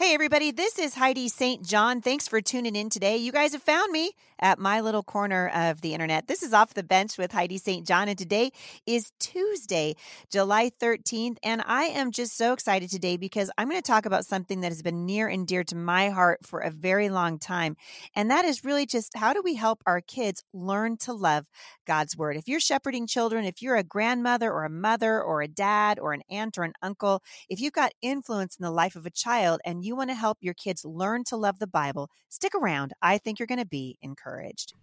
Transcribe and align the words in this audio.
Hey, 0.00 0.14
everybody, 0.14 0.50
this 0.50 0.78
is 0.78 0.94
Heidi 0.94 1.28
St. 1.28 1.62
John. 1.62 2.00
Thanks 2.00 2.26
for 2.26 2.40
tuning 2.40 2.74
in 2.74 2.88
today. 2.88 3.18
You 3.18 3.32
guys 3.32 3.52
have 3.52 3.62
found 3.62 3.92
me 3.92 4.12
at 4.38 4.58
my 4.58 4.80
little 4.80 5.02
corner 5.02 5.50
of 5.54 5.82
the 5.82 5.92
internet. 5.92 6.26
This 6.26 6.42
is 6.42 6.54
Off 6.54 6.72
the 6.72 6.82
Bench 6.82 7.18
with 7.18 7.32
Heidi 7.32 7.58
St. 7.58 7.86
John, 7.86 8.08
and 8.08 8.18
today 8.18 8.50
is 8.86 9.12
Tuesday, 9.20 9.96
July 10.30 10.70
13th. 10.80 11.36
And 11.42 11.62
I 11.66 11.84
am 11.84 12.12
just 12.12 12.36
so 12.38 12.54
excited 12.54 12.90
today 12.90 13.18
because 13.18 13.50
I'm 13.58 13.68
going 13.68 13.80
to 13.80 13.86
talk 13.86 14.06
about 14.06 14.24
something 14.24 14.60
that 14.60 14.70
has 14.70 14.80
been 14.80 15.04
near 15.04 15.28
and 15.28 15.46
dear 15.46 15.64
to 15.64 15.76
my 15.76 16.08
heart 16.08 16.46
for 16.46 16.60
a 16.60 16.70
very 16.70 17.10
long 17.10 17.38
time. 17.38 17.76
And 18.16 18.30
that 18.30 18.46
is 18.46 18.64
really 18.64 18.86
just 18.86 19.14
how 19.14 19.34
do 19.34 19.42
we 19.44 19.54
help 19.54 19.82
our 19.84 20.00
kids 20.00 20.42
learn 20.54 20.96
to 20.98 21.12
love 21.12 21.44
God's 21.86 22.16
Word? 22.16 22.38
If 22.38 22.48
you're 22.48 22.58
shepherding 22.58 23.06
children, 23.06 23.44
if 23.44 23.60
you're 23.60 23.76
a 23.76 23.84
grandmother 23.84 24.50
or 24.50 24.64
a 24.64 24.70
mother 24.70 25.22
or 25.22 25.42
a 25.42 25.48
dad 25.48 25.98
or 25.98 26.14
an 26.14 26.22
aunt 26.30 26.56
or 26.56 26.62
an 26.62 26.72
uncle, 26.80 27.22
if 27.50 27.60
you've 27.60 27.74
got 27.74 27.92
influence 28.00 28.56
in 28.56 28.64
the 28.64 28.70
life 28.70 28.96
of 28.96 29.04
a 29.04 29.10
child 29.10 29.60
and 29.62 29.84
you 29.84 29.89
you 29.90 29.96
want 29.96 30.10
to 30.10 30.14
help 30.14 30.38
your 30.40 30.54
kids 30.54 30.84
learn 30.84 31.24
to 31.24 31.36
love 31.36 31.58
the 31.58 31.66
Bible, 31.66 32.08
stick 32.28 32.54
around. 32.54 32.92
I 33.02 33.18
think 33.18 33.40
you're 33.40 33.46
going 33.48 33.58
to 33.58 33.66
be 33.66 33.98
encouraged. 34.00 34.74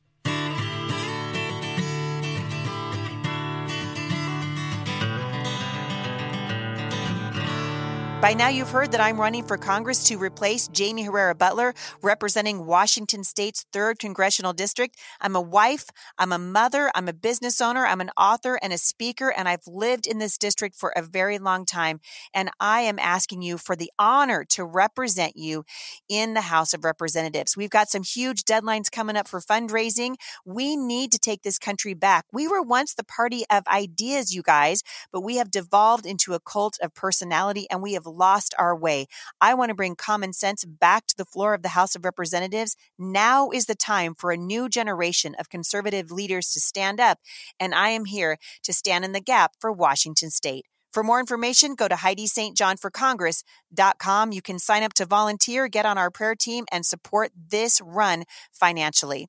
By 8.20 8.34
now, 8.34 8.49
you've 8.49 8.71
heard 8.71 8.91
that 8.94 8.99
I'm 8.99 9.21
running 9.21 9.44
for 9.44 9.57
Congress 9.57 10.03
to 10.05 10.17
replace 10.17 10.67
Jaime 10.76 11.03
Herrera 11.03 11.35
Beutler, 11.35 11.76
representing 12.02 12.66
Washington 12.66 13.23
State's 13.23 13.63
3rd 13.71 13.99
Congressional 13.99 14.53
District. 14.53 14.98
I'm 15.21 15.35
a 15.35 15.41
wife, 15.41 15.85
I'm 16.17 16.31
a 16.31 16.40
mother, 16.40 16.91
I'm 16.95 17.07
a 17.07 17.13
business 17.13 17.62
owner, 17.62 17.85
I'm 17.85 18.02
an 18.02 18.09
author 18.17 18.57
and 18.59 18.73
a 18.73 18.80
speaker, 18.80 19.30
and 19.30 19.48
I've 19.48 19.67
lived 19.67 20.07
in 20.07 20.17
this 20.17 20.40
district 20.40 20.76
for 20.76 20.91
a 20.95 21.03
very 21.03 21.38
long 21.38 21.63
time. 21.63 21.99
And 22.34 22.49
I 22.59 22.81
am 22.81 22.98
asking 22.98 23.43
you 23.43 23.59
for 23.59 23.76
the 23.76 23.91
honor 23.99 24.43
to 24.49 24.65
represent 24.65 25.38
you 25.38 25.63
in 26.09 26.34
the 26.34 26.41
House 26.41 26.73
of 26.73 26.84
Representatives. 26.84 27.55
We've 27.55 27.70
got 27.70 27.88
some 27.88 28.02
huge 28.02 28.45
deadlines 28.45 28.90
coming 28.90 29.15
up 29.15 29.27
for 29.27 29.40
fundraising. 29.40 30.15
We 30.43 30.76
need 30.76 31.12
to 31.12 31.20
take 31.20 31.43
this 31.43 31.59
country 31.59 31.93
back. 31.93 32.26
We 32.34 32.48
were 32.48 32.63
once 32.63 32.96
the 32.96 33.04
party 33.04 33.43
of 33.52 33.68
ideas, 33.68 34.34
you 34.34 34.41
guys, 34.41 34.81
but 35.12 35.21
we 35.21 35.35
have 35.35 35.52
devolved 35.52 36.07
into 36.07 36.34
a 36.34 36.40
cult 36.40 36.79
of 36.81 36.96
personality 36.96 37.68
and 37.70 37.84
we 37.84 37.93
have 37.93 38.07
lost 38.08 38.55
our 38.58 38.76
way. 38.76 39.08
I 39.40 39.54
want 39.54 39.70
to 39.70 39.76
bring 39.76 39.96
common 39.96 40.34
sense 40.34 40.66
back 40.66 41.05
to 41.08 41.18
the 41.18 41.26
floor 41.26 41.54
of 41.54 41.62
the 41.62 41.70
House 41.70 41.96
of 41.96 42.05
Representatives. 42.05 42.76
Now 42.98 43.49
is 43.49 43.66
the 43.66 43.76
time 43.76 44.16
for 44.16 44.32
a 44.32 44.38
new 44.38 44.70
generation 44.70 45.36
of 45.40 45.49
conservative 45.49 46.12
leaders 46.12 46.52
to 46.52 46.60
stand 46.60 46.99
up, 46.99 47.20
and 47.60 47.76
I 47.76 47.90
am 47.90 48.05
here 48.05 48.38
to 48.64 48.74
stand 48.74 49.05
in 49.05 49.12
the 49.12 49.22
gap 49.22 49.54
for 49.60 49.72
Washington 49.72 50.30
State. 50.30 50.66
For 50.91 51.04
more 51.04 51.20
information, 51.20 51.76
go 51.76 51.88
to 51.88 51.96
HeidiSt.JohnForCongress.com. 51.96 54.32
You 54.32 54.42
can 54.42 54.58
sign 54.58 54.84
up 54.84 54.94
to 54.94 55.05
volunteer, 55.05 55.68
get 55.68 55.86
on 55.86 55.98
our 55.98 56.10
prayer 56.10 56.34
team, 56.34 56.64
and 56.71 56.86
support 56.86 57.32
this 57.36 57.82
run 57.82 58.24
financially. 58.52 59.27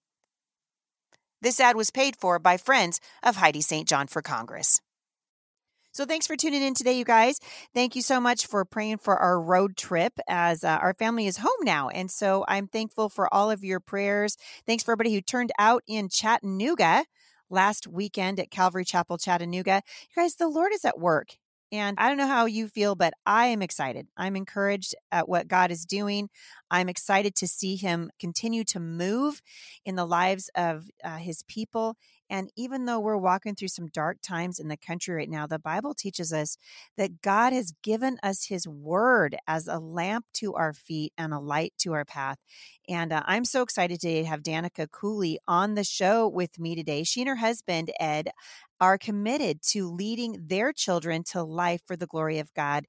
This 1.42 1.58
ad 1.60 1.76
was 1.76 1.90
paid 1.90 2.16
for 2.16 2.38
by 2.38 2.56
friends 2.56 3.00
of 3.22 3.36
Heidi 3.36 3.60
St. 3.60 3.86
John 3.86 4.06
for 4.06 4.22
Congress. 4.22 4.80
So 5.98 6.04
thanks 6.04 6.28
for 6.28 6.36
tuning 6.36 6.62
in 6.62 6.74
today, 6.74 6.96
you 6.96 7.04
guys. 7.04 7.40
Thank 7.74 7.96
you 7.96 8.02
so 8.02 8.20
much 8.20 8.46
for 8.46 8.64
praying 8.64 8.98
for 8.98 9.16
our 9.16 9.40
road 9.40 9.76
trip 9.76 10.12
as 10.28 10.62
uh, 10.62 10.78
our 10.80 10.94
family 10.94 11.26
is 11.26 11.38
home 11.38 11.64
now. 11.64 11.88
And 11.88 12.08
so 12.08 12.44
I'm 12.46 12.68
thankful 12.68 13.08
for 13.08 13.34
all 13.34 13.50
of 13.50 13.64
your 13.64 13.80
prayers. 13.80 14.36
Thanks 14.64 14.84
for 14.84 14.92
everybody 14.92 15.12
who 15.12 15.20
turned 15.20 15.50
out 15.58 15.82
in 15.88 16.08
Chattanooga 16.08 17.04
last 17.50 17.88
weekend 17.88 18.38
at 18.38 18.52
Calvary 18.52 18.84
Chapel, 18.84 19.18
Chattanooga. 19.18 19.82
You 20.14 20.22
guys, 20.22 20.36
the 20.36 20.46
Lord 20.46 20.70
is 20.72 20.84
at 20.84 21.00
work. 21.00 21.30
And 21.72 21.98
I 21.98 22.06
don't 22.08 22.16
know 22.16 22.28
how 22.28 22.46
you 22.46 22.68
feel, 22.68 22.94
but 22.94 23.12
I 23.26 23.46
am 23.46 23.60
excited. 23.60 24.06
I'm 24.16 24.36
encouraged 24.36 24.94
at 25.10 25.28
what 25.28 25.48
God 25.48 25.72
is 25.72 25.84
doing. 25.84 26.28
I'm 26.70 26.88
excited 26.88 27.34
to 27.34 27.48
see 27.48 27.74
Him 27.74 28.10
continue 28.20 28.62
to 28.64 28.78
move 28.78 29.42
in 29.84 29.96
the 29.96 30.06
lives 30.06 30.48
of 30.54 30.90
uh, 31.02 31.16
His 31.16 31.42
people. 31.48 31.96
And 32.30 32.50
even 32.56 32.84
though 32.84 33.00
we're 33.00 33.16
walking 33.16 33.54
through 33.54 33.68
some 33.68 33.88
dark 33.88 34.18
times 34.22 34.58
in 34.58 34.68
the 34.68 34.76
country 34.76 35.14
right 35.14 35.30
now, 35.30 35.46
the 35.46 35.58
Bible 35.58 35.94
teaches 35.94 36.32
us 36.32 36.56
that 36.96 37.22
God 37.22 37.52
has 37.52 37.72
given 37.82 38.18
us 38.22 38.46
His 38.46 38.66
Word 38.66 39.36
as 39.46 39.66
a 39.66 39.78
lamp 39.78 40.26
to 40.34 40.54
our 40.54 40.72
feet 40.72 41.12
and 41.16 41.32
a 41.32 41.38
light 41.38 41.72
to 41.78 41.92
our 41.92 42.04
path. 42.04 42.38
And 42.88 43.12
uh, 43.12 43.22
I'm 43.26 43.44
so 43.44 43.62
excited 43.62 44.00
today 44.00 44.22
to 44.22 44.28
have 44.28 44.42
Danika 44.42 44.90
Cooley 44.90 45.38
on 45.46 45.74
the 45.74 45.84
show 45.84 46.26
with 46.26 46.58
me 46.58 46.74
today. 46.74 47.04
She 47.04 47.20
and 47.20 47.28
her 47.28 47.36
husband, 47.36 47.90
Ed, 48.00 48.30
are 48.80 48.96
committed 48.96 49.60
to 49.60 49.90
leading 49.90 50.46
their 50.46 50.72
children 50.72 51.24
to 51.24 51.42
life 51.42 51.80
for 51.86 51.96
the 51.96 52.06
glory 52.06 52.38
of 52.38 52.54
God. 52.54 52.84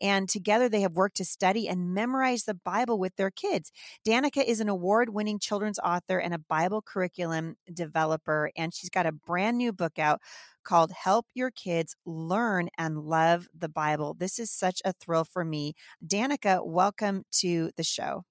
And 0.00 0.28
together 0.28 0.68
they 0.68 0.82
have 0.82 0.92
worked 0.92 1.16
to 1.16 1.24
study 1.24 1.68
and 1.68 1.92
memorize 1.92 2.44
the 2.44 2.54
Bible 2.54 2.98
with 2.98 3.16
their 3.16 3.30
kids. 3.30 3.72
Danika 4.06 4.44
is 4.44 4.60
an 4.60 4.68
award 4.68 5.08
winning 5.10 5.38
children's 5.38 5.78
author 5.80 6.18
and 6.18 6.32
a 6.32 6.38
Bible 6.38 6.82
curriculum 6.82 7.56
developer. 7.72 8.50
And 8.56 8.72
she's 8.82 8.90
got 8.90 9.06
a 9.06 9.12
brand 9.12 9.56
new 9.56 9.72
book 9.72 9.98
out 9.98 10.20
called 10.64 10.90
Help 10.90 11.26
Your 11.34 11.50
Kids 11.50 11.94
Learn 12.04 12.68
and 12.76 12.98
Love 12.98 13.46
the 13.56 13.68
Bible. 13.68 14.14
This 14.14 14.38
is 14.38 14.50
such 14.50 14.82
a 14.84 14.92
thrill 14.92 15.24
for 15.24 15.44
me. 15.44 15.74
Danika, 16.04 16.66
welcome 16.66 17.24
to 17.38 17.70
the 17.76 17.84
show. 17.84 18.24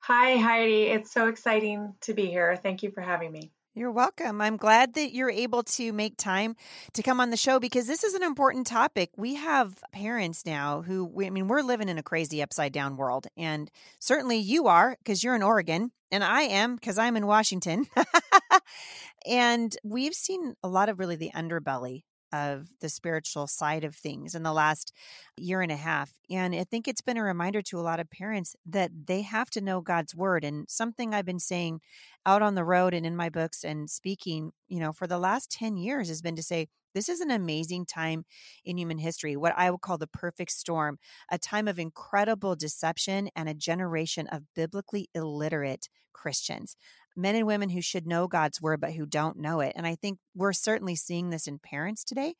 Hi, 0.00 0.36
Heidi. 0.36 0.82
It's 0.82 1.12
so 1.12 1.28
exciting 1.28 1.94
to 2.02 2.12
be 2.12 2.26
here. 2.26 2.56
Thank 2.56 2.82
you 2.82 2.90
for 2.90 3.00
having 3.00 3.32
me. 3.32 3.52
You're 3.76 3.90
welcome. 3.90 4.40
I'm 4.40 4.56
glad 4.56 4.94
that 4.94 5.12
you're 5.12 5.30
able 5.30 5.64
to 5.64 5.92
make 5.92 6.16
time 6.16 6.54
to 6.92 7.02
come 7.02 7.20
on 7.20 7.30
the 7.30 7.36
show 7.36 7.58
because 7.58 7.88
this 7.88 8.04
is 8.04 8.14
an 8.14 8.22
important 8.22 8.68
topic. 8.68 9.10
We 9.16 9.34
have 9.34 9.82
parents 9.90 10.46
now 10.46 10.82
who, 10.82 11.10
I 11.24 11.30
mean, 11.30 11.48
we're 11.48 11.62
living 11.62 11.88
in 11.88 11.98
a 11.98 12.02
crazy 12.02 12.40
upside 12.40 12.72
down 12.72 12.96
world. 12.96 13.26
And 13.36 13.68
certainly 13.98 14.36
you 14.38 14.68
are 14.68 14.96
because 14.98 15.24
you're 15.24 15.34
in 15.34 15.42
Oregon, 15.42 15.90
and 16.12 16.22
I 16.22 16.42
am 16.42 16.76
because 16.76 16.98
I'm 16.98 17.16
in 17.16 17.26
Washington. 17.26 17.86
and 19.26 19.76
we've 19.82 20.14
seen 20.14 20.54
a 20.62 20.68
lot 20.68 20.88
of 20.88 20.98
really 20.98 21.16
the 21.16 21.30
underbelly 21.34 22.02
of 22.34 22.66
the 22.80 22.88
spiritual 22.88 23.46
side 23.46 23.84
of 23.84 23.94
things 23.94 24.34
in 24.34 24.42
the 24.42 24.52
last 24.52 24.92
year 25.36 25.62
and 25.62 25.70
a 25.70 25.76
half. 25.76 26.12
And 26.28 26.52
I 26.52 26.64
think 26.64 26.88
it's 26.88 27.00
been 27.00 27.16
a 27.16 27.22
reminder 27.22 27.62
to 27.62 27.78
a 27.78 27.82
lot 27.82 28.00
of 28.00 28.10
parents 28.10 28.56
that 28.66 28.90
they 29.06 29.22
have 29.22 29.50
to 29.50 29.60
know 29.60 29.80
God's 29.80 30.16
word. 30.16 30.42
And 30.42 30.68
something 30.68 31.14
I've 31.14 31.24
been 31.24 31.38
saying 31.38 31.80
out 32.26 32.42
on 32.42 32.56
the 32.56 32.64
road 32.64 32.92
and 32.92 33.06
in 33.06 33.14
my 33.14 33.28
books 33.28 33.62
and 33.62 33.88
speaking, 33.88 34.50
you 34.66 34.80
know, 34.80 34.92
for 34.92 35.06
the 35.06 35.18
last 35.18 35.48
10 35.52 35.76
years 35.76 36.08
has 36.08 36.22
been 36.22 36.34
to 36.34 36.42
say, 36.42 36.66
this 36.92 37.08
is 37.08 37.20
an 37.20 37.30
amazing 37.30 37.86
time 37.86 38.24
in 38.64 38.78
human 38.78 38.98
history, 38.98 39.36
what 39.36 39.54
I 39.56 39.70
would 39.70 39.80
call 39.80 39.98
the 39.98 40.06
perfect 40.08 40.52
storm, 40.52 40.98
a 41.30 41.38
time 41.38 41.68
of 41.68 41.78
incredible 41.78 42.56
deception 42.56 43.28
and 43.36 43.48
a 43.48 43.54
generation 43.54 44.26
of 44.28 44.42
biblically 44.56 45.08
illiterate 45.14 45.88
Christians 46.12 46.76
men 47.16 47.34
and 47.34 47.46
women 47.46 47.68
who 47.68 47.80
should 47.80 48.06
know 48.06 48.26
God's 48.26 48.60
word 48.60 48.80
but 48.80 48.92
who 48.92 49.06
don't 49.06 49.38
know 49.38 49.60
it. 49.60 49.72
And 49.76 49.86
I 49.86 49.94
think 49.94 50.18
we're 50.34 50.52
certainly 50.52 50.96
seeing 50.96 51.30
this 51.30 51.46
in 51.46 51.58
parents 51.58 52.04
today. 52.04 52.34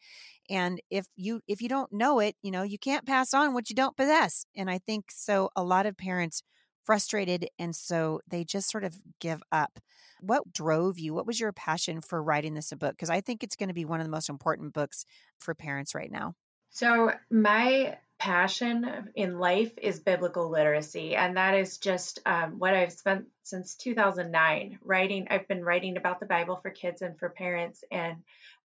And 0.51 0.81
if 0.91 1.07
you 1.17 1.41
if 1.47 1.63
you 1.63 1.69
don't 1.69 1.93
know 1.93 2.21
it, 2.21 2.37
you 2.43 2.51
know, 2.51 2.63
you 2.63 2.79
can't 2.79 3.07
pass 3.07 3.33
on 3.33 3.55
what 3.55 3.71
you 3.71 3.77
don't 3.77 3.97
possess. 3.97 4.45
And 4.57 4.71
I 4.71 4.79
think 4.79 5.07
so 5.11 5.51
a 5.57 5.63
lot 5.63 5.87
of 5.87 5.97
parents 5.97 6.43
frustrated 6.85 7.49
and 7.59 7.75
so 7.75 8.21
they 8.29 8.45
just 8.45 8.71
sort 8.71 8.85
of 8.85 8.95
give 9.21 9.43
up. 9.51 9.79
What 10.21 10.53
drove 10.53 10.99
you? 10.99 11.15
What 11.15 11.27
was 11.27 11.41
your 11.41 11.53
passion 11.53 12.01
for 12.01 12.23
writing 12.23 12.55
this 12.55 12.73
book? 12.73 12.93
Because 12.93 13.11
I 13.11 13.21
think 13.21 13.43
it's 13.43 13.57
going 13.57 13.69
to 13.69 13.75
be 13.75 13.85
one 13.85 14.01
of 14.01 14.07
the 14.07 14.13
most 14.13 14.29
important 14.29 14.73
books 14.73 15.05
for 15.39 15.55
parents 15.55 15.95
right 15.95 16.11
now. 16.11 16.35
So, 16.71 17.13
my 17.31 17.99
passion 18.19 19.11
in 19.15 19.39
life 19.39 19.73
is 19.77 20.01
biblical 20.01 20.51
literacy, 20.51 21.17
and 21.17 21.37
that 21.37 21.55
is 21.55 21.79
just 21.79 22.21
um, 22.25 22.59
what 22.59 22.75
I've 22.75 22.93
spent 22.93 23.27
since 23.43 23.75
2009 23.77 24.79
writing. 24.83 25.27
I've 25.31 25.49
been 25.49 25.65
writing 25.65 25.97
about 25.97 26.21
the 26.21 26.27
Bible 26.27 26.57
for 26.57 26.71
kids 26.71 27.03
and 27.03 27.19
for 27.19 27.29
parents, 27.29 27.85
and 27.91 28.19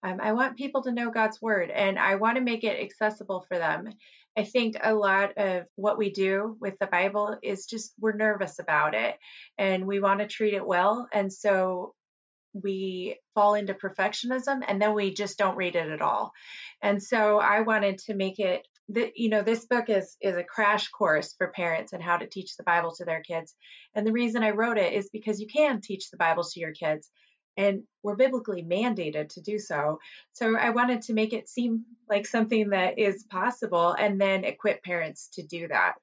um, 0.04 0.20
I 0.22 0.34
want 0.34 0.58
people 0.58 0.84
to 0.84 0.92
know 0.92 1.12
God's 1.12 1.42
Word, 1.42 1.72
and 1.72 1.98
I 1.98 2.16
want 2.16 2.38
to 2.38 2.44
make 2.44 2.64
it 2.64 2.80
accessible 2.80 3.46
for 3.48 3.58
them. 3.58 3.90
I 4.38 4.44
think 4.44 4.78
a 4.82 4.94
lot 4.94 5.38
of 5.38 5.66
what 5.76 5.98
we 5.98 6.12
do 6.12 6.56
with 6.60 6.78
the 6.80 6.86
Bible 6.86 7.38
is 7.42 7.66
just 7.66 7.94
we're 8.00 8.16
nervous 8.16 8.60
about 8.60 8.94
it, 8.94 9.18
and 9.58 9.88
we 9.88 10.00
want 10.00 10.20
to 10.20 10.28
treat 10.28 10.54
it 10.54 10.66
well, 10.66 11.08
and 11.12 11.32
so 11.32 11.96
we 12.54 13.18
fall 13.36 13.54
into 13.54 13.74
perfectionism 13.74 14.62
and 14.68 14.82
then 14.82 14.94
we 14.94 15.14
just 15.14 15.38
don't 15.38 15.58
read 15.58 15.76
it 15.76 15.90
at 15.90 16.02
all. 16.02 16.32
And 16.82 17.02
so 17.02 17.40
I 17.40 17.62
wanted 17.62 18.00
to 18.00 18.14
make 18.14 18.40
it 18.40 18.68
that 18.90 19.18
you 19.18 19.30
know 19.30 19.42
this 19.42 19.66
book 19.66 19.90
is 19.90 20.16
is 20.22 20.36
a 20.36 20.44
crash 20.44 20.90
course 20.90 21.34
for 21.38 21.48
parents 21.48 21.94
and 21.94 22.02
how 22.02 22.18
to 22.18 22.28
teach 22.28 22.56
the 22.56 22.64
Bible 22.64 22.94
to 22.96 23.06
their 23.06 23.22
kids. 23.22 23.56
And 23.96 24.06
the 24.06 24.14
reason 24.14 24.44
I 24.44 24.52
wrote 24.52 24.78
it 24.78 24.94
is 24.94 25.10
because 25.12 25.40
you 25.40 25.48
can 25.48 25.82
teach 25.82 26.10
the 26.10 26.18
Bible 26.18 26.44
to 26.44 26.60
your 26.60 26.74
kids 26.74 27.10
and 27.58 27.84
we're 28.04 28.16
biblically 28.16 28.64
mandated 28.64 29.30
to 29.30 29.42
do 29.42 29.58
so. 29.58 30.00
So 30.34 30.56
I 30.56 30.70
wanted 30.70 31.02
to 31.04 31.14
make 31.14 31.34
it 31.34 31.50
seem 31.50 31.86
like 32.08 32.28
something 32.28 32.70
that 32.70 33.00
is 33.00 33.24
possible 33.24 33.94
and 33.94 34.22
then 34.22 34.44
equip 34.44 34.84
parents 34.84 35.30
to 35.34 35.44
do 35.44 35.68
that. 35.68 35.96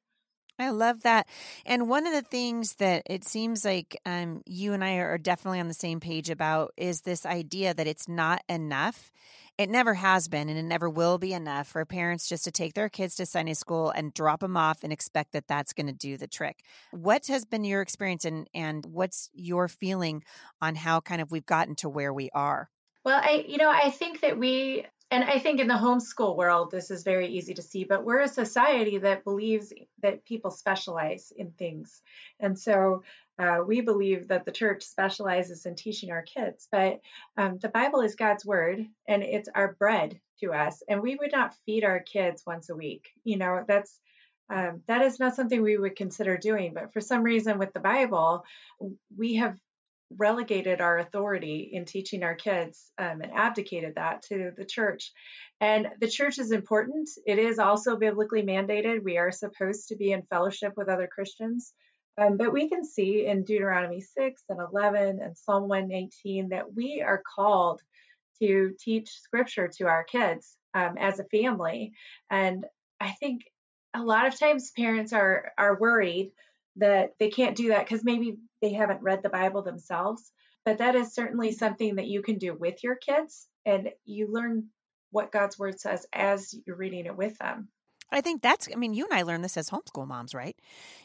I 0.59 0.71
love 0.71 1.03
that. 1.03 1.27
And 1.67 1.89
one 1.89 2.07
of 2.07 2.13
the 2.13 2.23
things 2.23 2.75
that 2.77 3.03
it 3.07 3.25
seems 3.25 3.65
like 3.65 4.01
um, 4.07 4.43
you 4.47 4.73
and 4.73 4.85
I 4.85 4.95
are 4.97 5.19
definitely 5.19 5.59
on 5.59 5.67
the 5.67 5.75
same 5.75 5.99
page 5.99 6.31
about 6.31 6.73
is 6.77 7.01
this 7.01 7.27
idea 7.27 7.75
that 7.75 7.89
it's 7.89 8.09
not 8.09 8.43
enough 8.49 9.11
it 9.57 9.71
never 9.71 9.95
has 9.95 10.27
been 10.29 10.49
and 10.49 10.59
it 10.59 10.65
never 10.65 10.91
will 10.91 11.19
be 11.19 11.33
enough 11.33 11.69
for 11.69 11.85
parents 11.85 12.29
just 12.29 12.45
to 12.45 12.51
take 12.51 12.75
their 12.75 12.89
kids 12.89 13.15
to 13.17 13.27
Sunday 13.27 13.55
school 13.55 13.91
and 13.91 14.13
drop 14.13 14.41
them 14.41 14.57
off 14.57 14.83
and 14.83 14.93
expect 14.93 15.33
that 15.33 15.47
that's 15.47 15.73
going 15.73 15.87
to 15.87 15.93
do 15.93 16.17
the 16.17 16.27
trick. 16.27 16.65
What 16.91 17.27
has 17.29 17.45
been 17.45 17.65
your 17.65 17.81
experience 17.81 18.25
and, 18.25 18.49
and 18.53 18.85
what's 18.85 19.31
your 19.33 19.69
feeling 19.69 20.25
on 20.61 20.75
how 20.75 21.01
kind 21.01 21.21
of 21.21 21.31
we've 21.31 21.47
gotten 21.47 21.77
to 21.77 21.89
where 21.89 22.13
we 22.13 22.31
are? 22.35 22.69
Well, 23.05 23.21
I, 23.23 23.45
you 23.47 23.59
know, 23.59 23.71
I 23.71 23.91
think 23.91 24.23
that 24.23 24.39
we, 24.39 24.87
and 25.11 25.23
I 25.23 25.39
think 25.39 25.61
in 25.61 25.69
the 25.69 25.75
homeschool 25.75 26.37
world, 26.37 26.71
this 26.71 26.91
is 26.91 27.05
very 27.05 27.29
easy 27.29 27.55
to 27.55 27.63
see, 27.63 27.85
but 27.85 28.05
we're 28.05 28.23
a 28.23 28.29
society 28.29 28.99
that 28.99 29.23
believes 29.23 29.73
that 30.03 30.25
people 30.25 30.51
specialize 30.51 31.33
in 31.37 31.53
things. 31.53 32.03
And 32.41 32.59
so 32.59 33.05
uh, 33.39 33.59
we 33.67 33.81
believe 33.81 34.29
that 34.29 34.45
the 34.45 34.53
church 34.53 34.85
specializes 34.85 35.67
in 35.67 35.75
teaching 35.75 36.11
our 36.11 36.23
kids, 36.23 36.69
but 36.71 37.01
um, 37.37 37.59
the 37.59 37.69
Bible 37.69 38.01
is 38.01 38.15
God's 38.15 38.45
word 38.45 38.87
and 39.09 39.23
it's 39.23 39.49
our 39.55 39.75
bread 39.75 40.21
to 40.41 40.53
us. 40.53 40.83
And 40.89 41.03
we 41.03 41.17
would 41.17 41.33
not 41.33 41.55
feed 41.67 41.85
our 41.85 42.01
kids 42.01 42.43
once 42.47 42.71
a 42.71 42.77
week. 42.77 43.09
You 43.25 43.39
know, 43.39 43.65
that's 43.67 43.99
um, 44.51 44.83
that 44.89 45.03
is 45.03 45.19
not 45.19 45.35
something 45.35 45.63
we 45.63 45.79
would 45.79 45.97
consider 45.97 46.37
doing. 46.37 46.75
But 46.75 46.93
for 46.93 47.01
some 47.01 47.23
reason, 47.23 47.59
with 47.59 47.73
the 47.73 47.81
Bible, 47.81 48.45
we 49.17 49.37
have 49.37 49.57
relegated 50.17 50.81
our 50.81 50.99
authority 50.99 51.71
in 51.73 51.87
teaching 51.87 52.23
our 52.23 52.35
kids 52.35 52.93
um, 52.99 53.23
and 53.23 53.33
abdicated 53.35 53.95
that 53.97 54.23
to 54.23 54.53
the 54.57 54.65
church. 54.65 55.13
And 55.61 55.89
the 55.99 56.09
church 56.09 56.39
is 56.39 56.53
important. 56.53 57.09
It 57.27 57.39
is 57.39 57.59
also 57.59 57.97
biblically 57.97 58.43
mandated. 58.43 59.03
We 59.03 59.19
are 59.19 59.33
supposed 59.33 59.89
to 59.89 59.97
be 59.97 60.13
in 60.13 60.23
fellowship 60.23 60.75
with 60.77 60.89
other 60.89 61.09
Christians. 61.13 61.73
Um, 62.17 62.37
but 62.37 62.53
we 62.53 62.69
can 62.69 62.85
see 62.85 63.27
in 63.27 63.45
Deuteronomy 63.45 64.01
6 64.01 64.43
and 64.49 64.61
11 64.61 65.21
and 65.21 65.37
Psalm 65.37 65.69
119 65.69 66.51
that 66.51 66.73
we 66.75 67.03
are 67.03 67.23
called 67.35 67.81
to 68.41 68.75
teach 68.79 69.11
scripture 69.11 69.69
to 69.69 69.87
our 69.87 70.05
kids 70.05 70.57
um, 70.75 70.97
as 70.99 71.19
a 71.19 71.25
family. 71.25 71.93
And 72.31 72.65
I 73.01 73.13
think 73.13 73.43
a 73.95 74.03
lot 74.03 74.27
of 74.27 74.39
times 74.39 74.73
parents 74.77 75.13
are 75.13 75.53
are 75.57 75.79
worried 75.79 76.33
that 76.77 77.15
they 77.19 77.31
can't 77.31 77.57
do 77.57 77.69
that 77.69 77.85
because 77.85 78.05
maybe 78.05 78.37
they 78.61 78.73
haven't 78.73 79.03
read 79.03 79.23
the 79.23 79.29
Bible 79.29 79.63
themselves. 79.63 80.33
But 80.65 80.79
that 80.79 80.95
is 80.97 81.15
certainly 81.15 81.53
something 81.53 81.97
that 81.97 82.07
you 82.07 82.23
can 82.23 82.39
do 82.39 82.55
with 82.55 82.83
your 82.83 82.97
kids, 82.97 83.47
and 83.67 83.91
you 84.05 84.33
learn 84.33 84.69
what 85.11 85.31
God's 85.31 85.59
word 85.59 85.79
says 85.79 86.07
as 86.13 86.55
you're 86.67 86.77
reading 86.77 87.07
it 87.07 87.17
with 87.17 87.37
them. 87.39 87.69
I 88.13 88.21
think 88.21 88.43
that's, 88.43 88.69
I 88.73 88.77
mean, 88.77 88.95
you 88.95 89.05
and 89.05 89.13
I 89.15 89.23
learned 89.23 89.43
this 89.45 89.57
as 89.57 89.71
homeschool 89.71 90.07
moms, 90.07 90.35
right? 90.35 90.57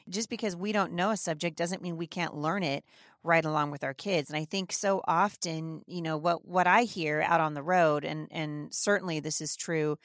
Just 0.10 0.30
because 0.30 0.56
we 0.56 0.72
don't 0.72 0.94
know 0.94 1.12
a 1.12 1.18
subject 1.18 1.57
doesn't 1.57 1.81
mean 1.81 1.98
we 1.98 2.07
can't 2.07 2.36
learn 2.36 2.62
it 2.63 2.84
right 3.24 3.44
along 3.44 3.72
with 3.72 3.84
our 3.84 3.94
kids. 3.94 4.30
And 4.30 4.38
I 4.38 4.46
think 4.46 4.72
so 4.72 5.01
often, 5.07 5.81
you 5.88 6.01
know, 6.01 6.18
what, 6.18 6.46
what 6.48 6.68
I 6.68 6.84
hear 6.84 7.22
out 7.22 7.42
on 7.42 7.54
the 7.56 7.63
road, 7.63 8.06
and, 8.06 8.28
and 8.31 8.74
certainly 8.74 9.19
this 9.19 9.42
is 9.42 9.56
true, 9.56 9.98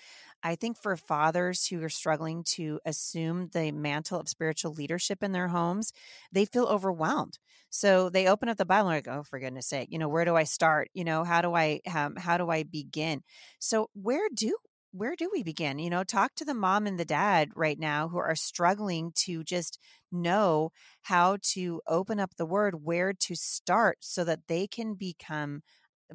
I 0.43 0.57
think 0.57 0.79
for 0.79 0.97
fathers 0.97 1.67
who 1.67 1.83
are 1.83 1.89
struggling 1.91 2.43
to 2.55 2.81
assume 2.85 3.49
the 3.53 3.73
mantle 3.73 4.21
of 4.21 4.29
spiritual 4.29 4.73
leadership 4.73 5.23
in 5.23 5.33
their 5.33 5.49
homes, 5.49 5.93
they 6.33 6.45
feel 6.45 6.65
overwhelmed. 6.67 7.39
So 7.71 8.09
they 8.09 8.29
open 8.29 8.49
up 8.49 8.57
the 8.57 8.65
Bible 8.65 8.89
and 8.89 8.97
like, 9.07 9.09
oh, 9.09 9.23
for 9.23 9.39
goodness 9.39 9.67
sake, 9.67 9.89
you 9.91 9.99
know, 9.99 10.09
where 10.09 10.25
do 10.25 10.37
I 10.37 10.45
start? 10.45 10.89
You 10.95 11.05
know, 11.05 11.25
how 11.25 11.43
do 11.43 11.55
I, 11.55 11.81
um, 11.95 12.17
how 12.17 12.39
do 12.39 12.51
I 12.51 12.63
begin? 12.63 13.23
So 13.59 13.91
where 13.95 14.29
do 14.33 14.57
where 14.95 15.17
do 15.17 15.29
we 15.33 15.43
begin? 15.43 15.81
You 15.81 15.91
know, 15.91 16.05
talk 16.05 16.37
to 16.37 16.45
the 16.45 16.55
mom 16.55 16.87
and 16.87 16.99
the 16.99 17.05
dad 17.05 17.51
right 17.57 17.79
now 17.79 18.07
who 18.07 18.19
are 18.19 18.37
struggling 18.37 19.11
to 19.25 19.43
just 19.43 19.79
know 20.13 20.71
how 21.03 21.39
to 21.55 21.83
open 21.89 22.21
up 22.21 22.37
the 22.37 22.47
word, 22.47 22.85
where 22.85 23.13
to 23.13 23.35
start 23.35 23.99
so 24.01 24.23
that 24.23 24.47
they 24.47 24.69
can 24.69 24.95
become 24.95 25.63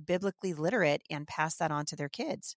biblically 0.06 0.54
literate 0.54 1.02
and 1.10 1.28
pass 1.28 1.58
that 1.58 1.72
on 1.72 1.86
to 1.88 1.98
their 1.98 2.08
kids. 2.08 2.56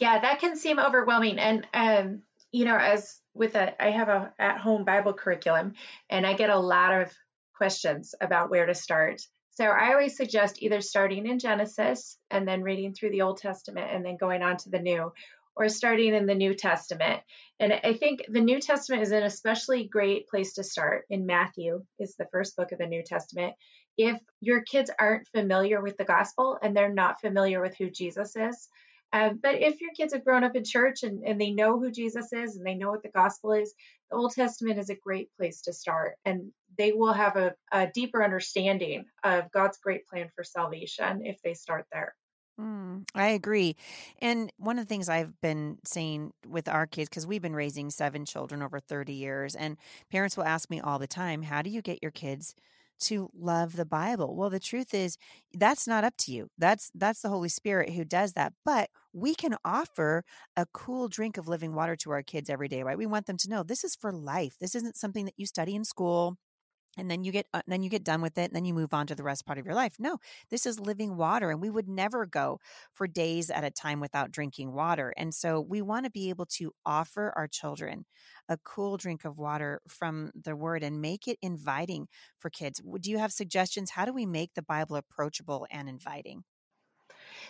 Yeah, 0.00 0.18
that 0.20 0.40
can 0.40 0.56
seem 0.56 0.80
overwhelming. 0.80 1.38
And, 1.38 1.68
um, 1.72 2.22
you 2.50 2.64
know, 2.64 2.76
as 2.76 3.20
with 3.32 3.54
a, 3.54 3.80
I 3.80 3.90
have 3.90 4.08
a 4.08 4.32
at 4.40 4.58
home 4.58 4.84
Bible 4.84 5.12
curriculum 5.12 5.74
and 6.10 6.26
I 6.26 6.34
get 6.34 6.50
a 6.50 6.58
lot 6.58 7.00
of 7.00 7.12
questions 7.56 8.16
about 8.20 8.50
where 8.50 8.66
to 8.66 8.74
start. 8.74 9.22
So 9.54 9.64
I 9.66 9.92
always 9.92 10.16
suggest 10.16 10.62
either 10.62 10.80
starting 10.80 11.26
in 11.26 11.38
Genesis 11.38 12.16
and 12.30 12.48
then 12.48 12.62
reading 12.62 12.94
through 12.94 13.10
the 13.10 13.22
Old 13.22 13.38
Testament 13.38 13.90
and 13.92 14.04
then 14.04 14.16
going 14.16 14.42
on 14.42 14.56
to 14.58 14.70
the 14.70 14.78
New, 14.78 15.12
or 15.54 15.68
starting 15.68 16.14
in 16.14 16.24
the 16.24 16.34
New 16.34 16.54
Testament. 16.54 17.20
And 17.60 17.72
I 17.72 17.92
think 17.92 18.24
the 18.28 18.40
New 18.40 18.60
Testament 18.60 19.02
is 19.02 19.12
an 19.12 19.24
especially 19.24 19.86
great 19.86 20.26
place 20.28 20.54
to 20.54 20.64
start. 20.64 21.04
In 21.10 21.26
Matthew 21.26 21.84
is 21.98 22.16
the 22.16 22.28
first 22.32 22.56
book 22.56 22.72
of 22.72 22.78
the 22.78 22.86
New 22.86 23.02
Testament. 23.02 23.52
If 23.98 24.18
your 24.40 24.62
kids 24.62 24.90
aren't 24.98 25.28
familiar 25.28 25.82
with 25.82 25.98
the 25.98 26.04
gospel 26.04 26.58
and 26.62 26.74
they're 26.74 26.92
not 26.92 27.20
familiar 27.20 27.60
with 27.60 27.76
who 27.76 27.90
Jesus 27.90 28.34
is, 28.34 28.68
um, 29.12 29.38
but 29.42 29.56
if 29.56 29.82
your 29.82 29.90
kids 29.94 30.14
have 30.14 30.24
grown 30.24 30.44
up 30.44 30.56
in 30.56 30.64
church 30.64 31.02
and, 31.02 31.22
and 31.24 31.38
they 31.38 31.50
know 31.50 31.78
who 31.78 31.90
Jesus 31.90 32.32
is 32.32 32.56
and 32.56 32.66
they 32.66 32.74
know 32.74 32.90
what 32.90 33.02
the 33.02 33.10
gospel 33.10 33.52
is, 33.52 33.74
the 34.10 34.16
Old 34.16 34.32
Testament 34.32 34.78
is 34.78 34.88
a 34.88 34.94
great 34.94 35.28
place 35.36 35.60
to 35.62 35.74
start. 35.74 36.16
And 36.24 36.52
they 36.78 36.92
will 36.92 37.12
have 37.12 37.36
a, 37.36 37.54
a 37.72 37.88
deeper 37.92 38.22
understanding 38.24 39.04
of 39.24 39.50
God's 39.52 39.78
great 39.78 40.06
plan 40.06 40.30
for 40.34 40.44
salvation 40.44 41.24
if 41.24 41.40
they 41.42 41.54
start 41.54 41.86
there. 41.92 42.14
Mm, 42.60 43.04
I 43.14 43.28
agree. 43.28 43.76
And 44.20 44.52
one 44.58 44.78
of 44.78 44.84
the 44.84 44.88
things 44.88 45.08
I've 45.08 45.40
been 45.40 45.78
saying 45.84 46.32
with 46.46 46.68
our 46.68 46.86
kids, 46.86 47.08
because 47.08 47.26
we've 47.26 47.42
been 47.42 47.56
raising 47.56 47.90
seven 47.90 48.24
children 48.24 48.62
over 48.62 48.78
30 48.78 49.14
years, 49.14 49.54
and 49.54 49.78
parents 50.10 50.36
will 50.36 50.44
ask 50.44 50.68
me 50.68 50.80
all 50.80 50.98
the 50.98 51.06
time, 51.06 51.42
How 51.42 51.62
do 51.62 51.70
you 51.70 51.80
get 51.80 52.02
your 52.02 52.10
kids 52.10 52.54
to 53.02 53.30
love 53.34 53.76
the 53.76 53.84
Bible. 53.84 54.36
Well, 54.36 54.50
the 54.50 54.60
truth 54.60 54.94
is 54.94 55.18
that's 55.52 55.86
not 55.86 56.04
up 56.04 56.14
to 56.18 56.32
you. 56.32 56.48
That's 56.56 56.90
that's 56.94 57.20
the 57.20 57.28
Holy 57.28 57.48
Spirit 57.48 57.90
who 57.90 58.04
does 58.04 58.34
that. 58.34 58.52
But 58.64 58.90
we 59.12 59.34
can 59.34 59.56
offer 59.64 60.24
a 60.56 60.66
cool 60.72 61.08
drink 61.08 61.36
of 61.36 61.48
living 61.48 61.74
water 61.74 61.96
to 61.96 62.10
our 62.12 62.22
kids 62.22 62.48
every 62.48 62.68
day, 62.68 62.82
right? 62.82 62.98
We 62.98 63.06
want 63.06 63.26
them 63.26 63.36
to 63.38 63.50
know 63.50 63.62
this 63.62 63.84
is 63.84 63.96
for 63.96 64.12
life. 64.12 64.56
This 64.60 64.74
isn't 64.74 64.96
something 64.96 65.24
that 65.24 65.34
you 65.36 65.46
study 65.46 65.74
in 65.74 65.84
school 65.84 66.36
and 66.96 67.10
then 67.10 67.24
you 67.24 67.32
get 67.32 67.46
uh, 67.52 67.62
then 67.66 67.82
you 67.82 67.90
get 67.90 68.04
done 68.04 68.20
with 68.20 68.38
it 68.38 68.44
and 68.44 68.54
then 68.54 68.64
you 68.64 68.74
move 68.74 68.92
on 68.92 69.06
to 69.06 69.14
the 69.14 69.22
rest 69.22 69.46
part 69.46 69.58
of 69.58 69.66
your 69.66 69.74
life. 69.74 69.96
No 69.98 70.18
this 70.50 70.66
is 70.66 70.78
living 70.80 71.16
water 71.16 71.50
and 71.50 71.60
we 71.60 71.70
would 71.70 71.88
never 71.88 72.26
go 72.26 72.60
for 72.92 73.06
days 73.06 73.50
at 73.50 73.64
a 73.64 73.70
time 73.70 74.00
without 74.00 74.30
drinking 74.30 74.72
water 74.72 75.12
and 75.16 75.34
so 75.34 75.60
we 75.60 75.82
want 75.82 76.04
to 76.04 76.10
be 76.10 76.28
able 76.30 76.46
to 76.46 76.72
offer 76.84 77.32
our 77.36 77.48
children 77.48 78.04
a 78.48 78.58
cool 78.58 78.96
drink 78.96 79.24
of 79.24 79.38
water 79.38 79.80
from 79.88 80.30
the 80.34 80.56
word 80.56 80.82
and 80.82 81.00
make 81.00 81.28
it 81.28 81.38
inviting 81.42 82.08
for 82.38 82.50
kids. 82.50 82.82
Do 83.00 83.10
you 83.10 83.18
have 83.18 83.32
suggestions? 83.32 83.90
How 83.90 84.04
do 84.04 84.12
we 84.12 84.26
make 84.26 84.54
the 84.54 84.62
bible 84.62 84.96
approachable 84.96 85.66
and 85.70 85.88
inviting? 85.88 86.44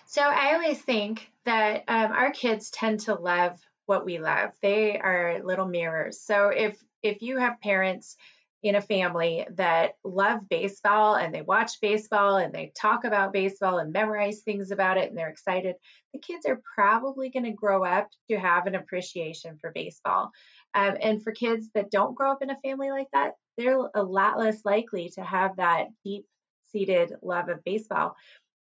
So 0.06 0.23
i 0.23 0.55
always 0.55 0.81
think 0.81 1.31
that 1.44 1.85
um, 1.89 2.12
our 2.12 2.31
kids 2.31 2.71
tend 2.71 3.00
to 3.00 3.15
love 3.15 3.59
what 3.87 4.05
we 4.05 4.19
love. 4.19 4.50
They 4.62 4.99
are 4.99 5.41
little 5.43 5.67
mirrors. 5.67 6.21
So 6.21 6.49
if 6.49 6.83
if 7.03 7.23
you 7.23 7.39
have 7.39 7.61
parents 7.61 8.17
in 8.62 8.76
a 8.76 8.81
family 8.81 9.47
that 9.56 9.96
love 10.05 10.48
baseball 10.48 11.17
and 11.17 11.34
they 11.34 11.43
watch 11.43 11.81
baseball 11.81 12.37
and 12.37 12.55
they 12.55 12.72
talk 12.81 13.05
about 13.05 13.32
baseball 13.32 13.79
and 13.79 13.93
memorize 13.93 14.41
things 14.41 14.70
about 14.70 14.98
it 14.98 15.08
and 15.08 15.19
they're 15.19 15.29
excited, 15.29 15.75
the 16.13 16.20
kids 16.20 16.46
are 16.46 16.60
probably 16.75 17.29
going 17.29 17.44
to 17.44 17.51
grow 17.51 17.84
up 17.84 18.08
to 18.31 18.39
have 18.39 18.67
an 18.67 18.77
appreciation 18.77 19.58
for 19.60 19.72
baseball. 19.72 20.31
Um, 20.75 20.96
and 21.01 21.22
for 21.22 21.32
kids 21.32 21.70
that 21.75 21.91
don't 21.91 22.15
grow 22.15 22.31
up 22.31 22.43
in 22.43 22.51
a 22.51 22.58
family 22.60 22.91
like 22.91 23.08
that, 23.13 23.32
they're 23.58 23.91
a 23.94 24.03
lot 24.03 24.39
less 24.39 24.65
likely 24.65 25.10
to 25.17 25.25
have 25.25 25.56
that 25.56 25.89
deep 26.05 26.25
seated 26.70 27.13
love 27.20 27.48
of 27.48 27.65
baseball. 27.65 28.15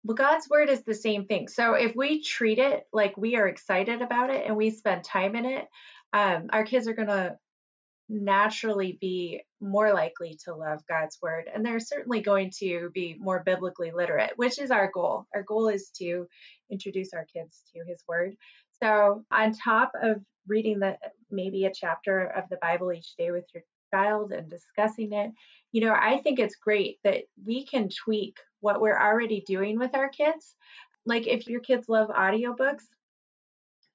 But 0.05 0.17
God's 0.17 0.49
word 0.49 0.69
is 0.69 0.83
the 0.83 0.93
same 0.93 1.25
thing. 1.25 1.49
So 1.49 1.73
if 1.73 1.93
we 1.93 2.23
treat 2.23 2.57
it 2.57 2.85
like 2.93 3.17
we 3.17 3.35
are 3.35 3.47
excited 3.47 4.01
about 4.01 4.29
it 4.29 4.45
and 4.45 4.55
we 4.55 4.69
spend 4.69 5.03
time 5.03 5.35
in 5.35 5.45
it, 5.45 5.67
um, 6.13 6.47
our 6.51 6.63
kids 6.63 6.87
are 6.87 6.93
going 6.93 7.09
to 7.09 7.37
naturally 8.09 8.97
be 8.99 9.41
more 9.61 9.93
likely 9.93 10.37
to 10.43 10.55
love 10.55 10.81
God's 10.89 11.17
word. 11.21 11.47
And 11.53 11.63
they're 11.63 11.79
certainly 11.79 12.21
going 12.21 12.51
to 12.59 12.89
be 12.93 13.15
more 13.19 13.43
biblically 13.45 13.91
literate, 13.91 14.31
which 14.35 14.59
is 14.59 14.71
our 14.71 14.89
goal. 14.91 15.27
Our 15.33 15.43
goal 15.43 15.69
is 15.69 15.89
to 15.99 16.27
introduce 16.71 17.13
our 17.13 17.25
kids 17.31 17.61
to 17.75 17.83
his 17.87 18.03
word. 18.07 18.35
So, 18.81 19.23
on 19.31 19.53
top 19.53 19.91
of 20.01 20.21
reading 20.47 20.79
the 20.79 20.97
maybe 21.29 21.65
a 21.65 21.73
chapter 21.73 22.25
of 22.25 22.45
the 22.49 22.57
Bible 22.61 22.91
each 22.91 23.15
day 23.17 23.31
with 23.31 23.45
your 23.53 23.63
child 23.93 24.31
and 24.31 24.49
discussing 24.49 25.13
it, 25.13 25.31
you 25.71 25.81
know, 25.81 25.93
I 25.93 26.17
think 26.17 26.39
it's 26.39 26.55
great 26.55 26.97
that 27.03 27.23
we 27.45 27.65
can 27.65 27.89
tweak 27.89 28.37
what 28.61 28.81
we're 28.81 28.99
already 28.99 29.43
doing 29.45 29.77
with 29.77 29.95
our 29.95 30.09
kids. 30.09 30.55
Like 31.05 31.27
if 31.27 31.47
your 31.47 31.61
kids 31.61 31.87
love 31.87 32.09
audiobooks, 32.09 32.83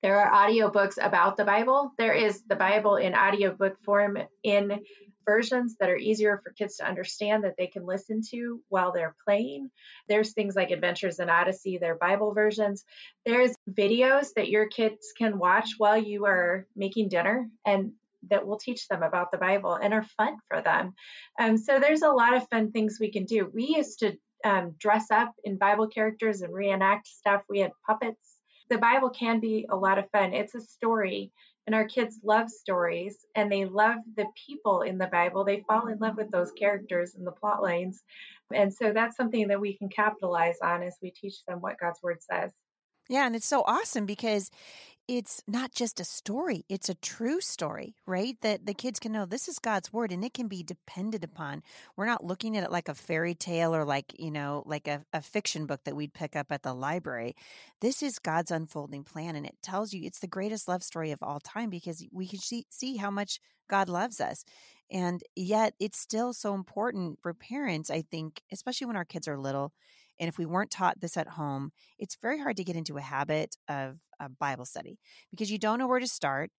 there 0.05 0.21
are 0.21 0.51
audiobooks 0.51 0.99
about 1.01 1.39
the 1.39 1.47
Bible. 1.47 1.91
There 1.97 2.13
is 2.13 2.43
the 2.43 2.57
Bible 2.57 2.97
in 2.97 3.15
audiobook 3.15 3.83
form 3.87 4.19
in 4.43 4.83
versions 5.25 5.77
that 5.81 5.89
are 5.89 5.97
easier 5.97 6.43
for 6.45 6.53
kids 6.53 6.77
to 6.77 6.87
understand 6.87 7.45
that 7.45 7.55
they 7.57 7.69
can 7.69 7.87
listen 7.87 8.21
to 8.31 8.61
while 8.69 8.93
they're 8.93 9.17
playing. 9.25 9.71
There's 10.07 10.35
things 10.35 10.55
like 10.55 10.71
Adventures 10.71 11.21
in 11.21 11.31
Odyssey, 11.31 11.79
they're 11.79 11.97
Bible 11.97 12.35
versions. 12.35 12.85
There's 13.25 13.55
videos 13.67 14.29
that 14.37 14.51
your 14.51 14.69
kids 14.69 15.15
can 15.17 15.39
watch 15.39 15.71
while 15.79 15.97
you 15.97 16.27
are 16.27 16.67
making 16.77 17.09
dinner 17.09 17.49
and 17.65 17.93
that 18.29 18.47
will 18.47 18.59
teach 18.59 18.87
them 18.89 19.03
about 19.03 19.33
the 19.33 19.39
Bible 19.39 19.73
and 19.73 19.95
are 19.95 20.07
fun 20.19 20.37
for 20.51 20.61
them. 20.61 20.93
Um, 21.41 21.57
so 21.57 21.79
there's 21.81 22.03
a 22.03 22.11
lot 22.11 22.37
of 22.37 22.47
fun 22.51 22.73
things 22.73 22.99
we 23.01 23.11
can 23.11 23.25
do. 23.25 23.51
We 23.51 23.77
used 23.79 24.01
to 24.01 24.19
um, 24.45 24.75
dress 24.79 25.07
up 25.11 25.33
in 25.45 25.57
Bible 25.57 25.89
characters 25.89 26.43
and 26.43 26.53
reenact 26.53 27.07
stuff. 27.07 27.41
We 27.49 27.61
had 27.61 27.73
puppets 27.87 28.34
The 28.71 28.79
Bible 28.79 29.11
can 29.11 29.41
be 29.41 29.67
a 29.71 29.77
lot 29.77 29.99
of 29.99 30.11
fun. 30.11 30.33
It's 30.33 30.55
a 30.55 30.61
story, 30.61 31.33
and 31.67 31.75
our 31.75 31.87
kids 31.87 32.21
love 32.23 32.51
stories 32.51 33.25
and 33.35 33.51
they 33.51 33.65
love 33.65 33.97
the 34.17 34.27
people 34.47 34.83
in 34.83 34.99
the 34.99 35.07
Bible. 35.07 35.45
They 35.45 35.65
fall 35.67 35.87
in 35.89 35.99
love 35.99 36.17
with 36.17 36.31
those 36.31 36.53
characters 36.53 37.15
and 37.15 37.27
the 37.27 37.33
plot 37.33 37.63
lines. 37.63 38.03
And 38.53 38.73
so 38.73 38.93
that's 38.93 39.17
something 39.17 39.49
that 39.49 39.61
we 39.61 39.77
can 39.77 39.89
capitalize 39.89 40.57
on 40.63 40.83
as 40.83 40.97
we 41.01 41.11
teach 41.11 41.45
them 41.47 41.61
what 41.61 41.79
God's 41.81 42.03
word 42.03 42.23
says. 42.23 42.51
Yeah, 43.09 43.27
and 43.27 43.37
it's 43.37 43.47
so 43.47 43.63
awesome 43.67 44.07
because 44.07 44.51
it's 45.07 45.43
not 45.47 45.73
just 45.73 46.01
a 46.01 46.05
story, 46.05 46.65
it's 46.69 46.89
a 46.89 46.95
true 46.95 47.41
story, 47.41 47.95
right? 48.07 48.37
That 48.41 48.65
the 48.65 48.73
kids 48.75 48.99
can 48.99 49.13
know 49.13 49.27
this 49.27 49.49
is 49.49 49.59
God's 49.59 49.93
word 49.93 50.13
and 50.13 50.25
it 50.25 50.33
can 50.33 50.49
be 50.49 50.63
depended 50.63 51.23
upon. 51.23 51.63
We're 51.97 52.07
not 52.07 52.25
looking 52.25 52.57
at 52.57 52.65
it 52.65 52.71
like 52.71 52.89
a 52.89 52.95
fairy 52.95 53.35
tale 53.35 53.75
or 53.75 53.85
like, 53.85 54.19
you 54.19 54.31
know, 54.31 54.63
like 54.65 54.89
a, 54.89 55.05
a 55.13 55.21
fiction 55.21 55.67
book 55.67 55.81
that 55.85 55.97
we'd 55.97 56.15
pick 56.15 56.37
up 56.37 56.47
at 56.51 56.63
the 56.63 56.73
library. 56.73 57.37
This 57.81 58.03
is 58.03 58.19
God's 58.19 58.51
unfolding 58.51 59.05
plan 59.05 59.37
and 59.37 59.45
it 59.45 59.57
tells 59.63 59.93
you 59.93 60.03
it's 60.05 60.21
the 60.21 60.27
greatest 60.27 60.69
love 60.69 60.83
story 60.83 61.11
of 61.11 61.23
all 61.23 61.41
time 61.41 61.69
because 61.69 62.05
we 62.11 62.27
can 62.27 62.39
see, 62.39 62.67
see 62.71 62.97
how 62.97 63.11
much 63.11 63.41
God 63.69 63.89
loves 63.89 64.21
us. 64.21 64.45
And 64.91 65.23
yet 65.37 65.75
it's 65.79 65.99
still 65.99 66.33
so 66.33 66.55
important 66.55 67.19
for 67.23 67.35
parents, 67.35 67.91
I 67.91 68.03
think, 68.03 68.41
especially 68.53 68.87
when 68.87 68.97
our 68.97 69.05
kids 69.05 69.29
are 69.29 69.39
little 69.39 69.73
and 70.19 70.29
if 70.29 70.39
we 70.39 70.47
weren't 70.47 70.71
taught 70.71 71.01
this 71.01 71.17
at 71.17 71.29
home, 71.29 71.73
it's 71.99 72.17
very 72.21 72.39
hard 72.39 72.57
to 72.57 72.65
get 72.65 72.77
into 72.77 72.97
a 72.97 73.03
habit 73.03 73.57
of 73.69 73.99
a 74.21 74.29
Bible 74.29 74.65
study 74.65 74.99
because 75.31 75.51
you 75.51 75.59
don't 75.59 75.79
know 75.79 75.89
where 75.89 76.01
to 76.01 76.07
start 76.07 76.51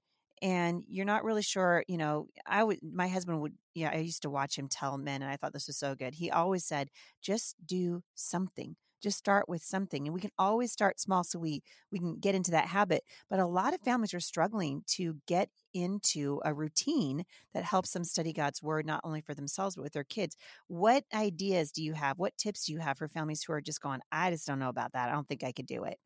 and 0.41 0.83
you're 0.88 1.05
not 1.05 1.24
really 1.24 1.41
sure, 1.41 1.83
you 1.88 1.97
know, 1.97 2.27
I 2.45 2.63
would 2.63 2.79
my 2.83 3.07
husband 3.07 3.41
would 3.41 3.53
yeah, 3.74 3.91
I 3.91 3.97
used 3.97 4.21
to 4.24 4.29
watch 4.29 4.57
him 4.57 4.67
tell 4.69 4.97
men 4.97 5.21
and 5.21 5.31
I 5.31 5.38
thought 5.38 5.53
this 5.53 5.67
was 5.67 5.77
so 5.77 5.95
good. 5.95 6.15
He 6.15 6.29
always 6.29 6.65
said, 6.65 6.89
just 7.21 7.55
do 7.65 8.03
something 8.15 8.75
just 9.02 9.18
start 9.18 9.48
with 9.48 9.62
something 9.62 10.08
and 10.08 10.14
we 10.14 10.22
can 10.22 10.32
always 10.38 10.72
start 10.72 11.00
small 11.00 11.24
so 11.24 11.40
we 11.40 11.62
we 11.92 12.00
can 12.00 12.18
get 12.20 12.36
into 12.36 12.52
that 12.52 12.68
habit 12.68 13.04
but 13.30 13.40
a 13.40 13.46
lot 13.46 13.74
of 13.74 13.82
families 13.82 14.14
are 14.14 14.20
struggling 14.20 14.84
to 14.88 15.18
get 15.28 15.50
into 15.74 16.42
a 16.46 16.54
routine 16.54 17.25
that 17.54 17.64
helps 17.64 17.92
them 17.92 18.04
study 18.04 18.34
God's 18.34 18.64
word 18.64 18.86
not 18.86 19.02
only 19.04 19.22
for 19.22 19.34
themselves 19.34 19.75
but 19.75 19.84
with 19.84 19.94
their 19.94 20.04
kids. 20.06 20.38
What 20.68 21.04
ideas 21.14 21.72
do 21.72 21.84
you 21.84 21.94
have? 21.94 22.18
What 22.18 22.38
tips 22.38 22.66
do 22.66 22.72
you 22.72 22.80
have 22.80 22.98
for 22.98 23.08
families 23.08 23.44
who 23.44 23.54
are 23.54 23.62
just 23.62 23.82
going 23.82 24.00
I 24.12 24.32
just 24.32 24.48
don't 24.48 24.60
know 24.60 24.70
about 24.70 24.94
that. 24.94 25.10
I 25.10 25.12
don't 25.12 25.28
think 25.28 25.44
I 25.44 25.52
could 25.52 25.66
do 25.68 25.84
it 25.84 25.98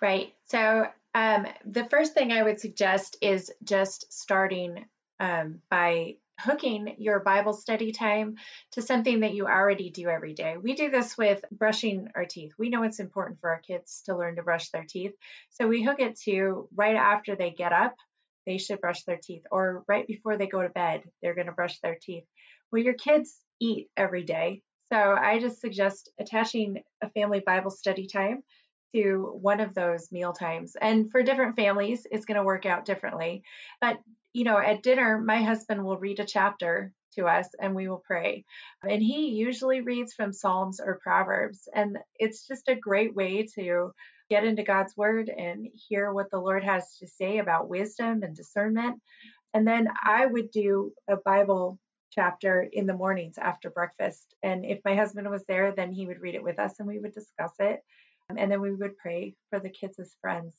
right. 0.00 0.34
So 0.46 0.88
um, 1.14 1.46
the 1.64 1.84
first 1.84 2.14
thing 2.14 2.32
I 2.32 2.42
would 2.42 2.60
suggest 2.60 3.16
is 3.22 3.52
just 3.62 4.12
starting 4.12 4.84
um, 5.20 5.60
by 5.70 6.16
hooking 6.42 6.96
your 6.98 7.20
Bible 7.20 7.52
study 7.52 7.92
time 7.92 8.36
to 8.72 8.82
something 8.82 9.20
that 9.20 9.34
you 9.34 9.46
already 9.46 9.90
do 9.90 10.08
every 10.08 10.34
day. 10.34 10.56
We 10.60 10.74
do 10.74 10.90
this 10.90 11.16
with 11.16 11.44
brushing 11.50 12.08
our 12.14 12.24
teeth. 12.24 12.52
We 12.58 12.68
know 12.68 12.82
it's 12.82 13.00
important 13.00 13.40
for 13.40 13.50
our 13.50 13.60
kids 13.60 14.02
to 14.06 14.16
learn 14.16 14.36
to 14.36 14.42
brush 14.42 14.70
their 14.70 14.84
teeth. 14.88 15.12
So 15.50 15.68
we 15.68 15.82
hook 15.82 16.00
it 16.00 16.18
to 16.24 16.68
right 16.74 16.96
after 16.96 17.36
they 17.36 17.50
get 17.50 17.72
up, 17.72 17.94
they 18.46 18.58
should 18.58 18.80
brush 18.80 19.04
their 19.04 19.20
teeth, 19.22 19.42
or 19.50 19.84
right 19.86 20.06
before 20.06 20.36
they 20.36 20.46
go 20.46 20.62
to 20.62 20.68
bed, 20.68 21.02
they're 21.22 21.34
going 21.34 21.46
to 21.46 21.52
brush 21.52 21.78
their 21.80 21.96
teeth. 22.00 22.24
Well, 22.70 22.82
your 22.82 22.94
kids 22.94 23.36
eat 23.60 23.88
every 23.96 24.24
day. 24.24 24.62
So 24.92 24.98
I 24.98 25.38
just 25.38 25.60
suggest 25.60 26.10
attaching 26.18 26.82
a 27.02 27.08
family 27.10 27.40
Bible 27.40 27.70
study 27.70 28.06
time 28.06 28.42
to 28.94 29.38
one 29.40 29.60
of 29.60 29.74
those 29.74 30.12
meal 30.12 30.32
times. 30.32 30.76
And 30.78 31.10
for 31.10 31.22
different 31.22 31.56
families, 31.56 32.06
it's 32.10 32.26
going 32.26 32.36
to 32.36 32.44
work 32.44 32.66
out 32.66 32.84
differently. 32.84 33.42
But 33.80 33.98
you 34.32 34.44
know, 34.44 34.58
at 34.58 34.82
dinner, 34.82 35.18
my 35.18 35.42
husband 35.42 35.84
will 35.84 35.98
read 35.98 36.20
a 36.20 36.24
chapter 36.24 36.92
to 37.14 37.26
us 37.26 37.48
and 37.60 37.74
we 37.74 37.88
will 37.88 38.02
pray. 38.06 38.44
And 38.82 39.02
he 39.02 39.30
usually 39.30 39.82
reads 39.82 40.14
from 40.14 40.32
Psalms 40.32 40.80
or 40.80 41.00
Proverbs. 41.02 41.68
And 41.74 41.98
it's 42.16 42.46
just 42.46 42.68
a 42.68 42.74
great 42.74 43.14
way 43.14 43.46
to 43.54 43.92
get 44.30 44.44
into 44.44 44.62
God's 44.62 44.96
word 44.96 45.28
and 45.28 45.68
hear 45.88 46.12
what 46.12 46.30
the 46.30 46.40
Lord 46.40 46.64
has 46.64 46.96
to 46.98 47.06
say 47.06 47.38
about 47.38 47.68
wisdom 47.68 48.22
and 48.22 48.34
discernment. 48.34 49.00
And 49.52 49.66
then 49.66 49.88
I 50.02 50.24
would 50.24 50.50
do 50.50 50.92
a 51.08 51.16
Bible 51.16 51.78
chapter 52.10 52.66
in 52.72 52.86
the 52.86 52.94
mornings 52.94 53.36
after 53.38 53.70
breakfast. 53.70 54.34
And 54.42 54.64
if 54.64 54.80
my 54.84 54.94
husband 54.94 55.28
was 55.30 55.44
there, 55.44 55.72
then 55.72 55.92
he 55.92 56.06
would 56.06 56.20
read 56.20 56.34
it 56.34 56.42
with 56.42 56.58
us 56.58 56.78
and 56.78 56.88
we 56.88 56.98
would 56.98 57.12
discuss 57.12 57.52
it. 57.58 57.80
And 58.34 58.50
then 58.50 58.62
we 58.62 58.72
would 58.72 58.96
pray 58.96 59.34
for 59.50 59.60
the 59.60 59.68
kids 59.68 59.98
as 59.98 60.16
friends. 60.22 60.54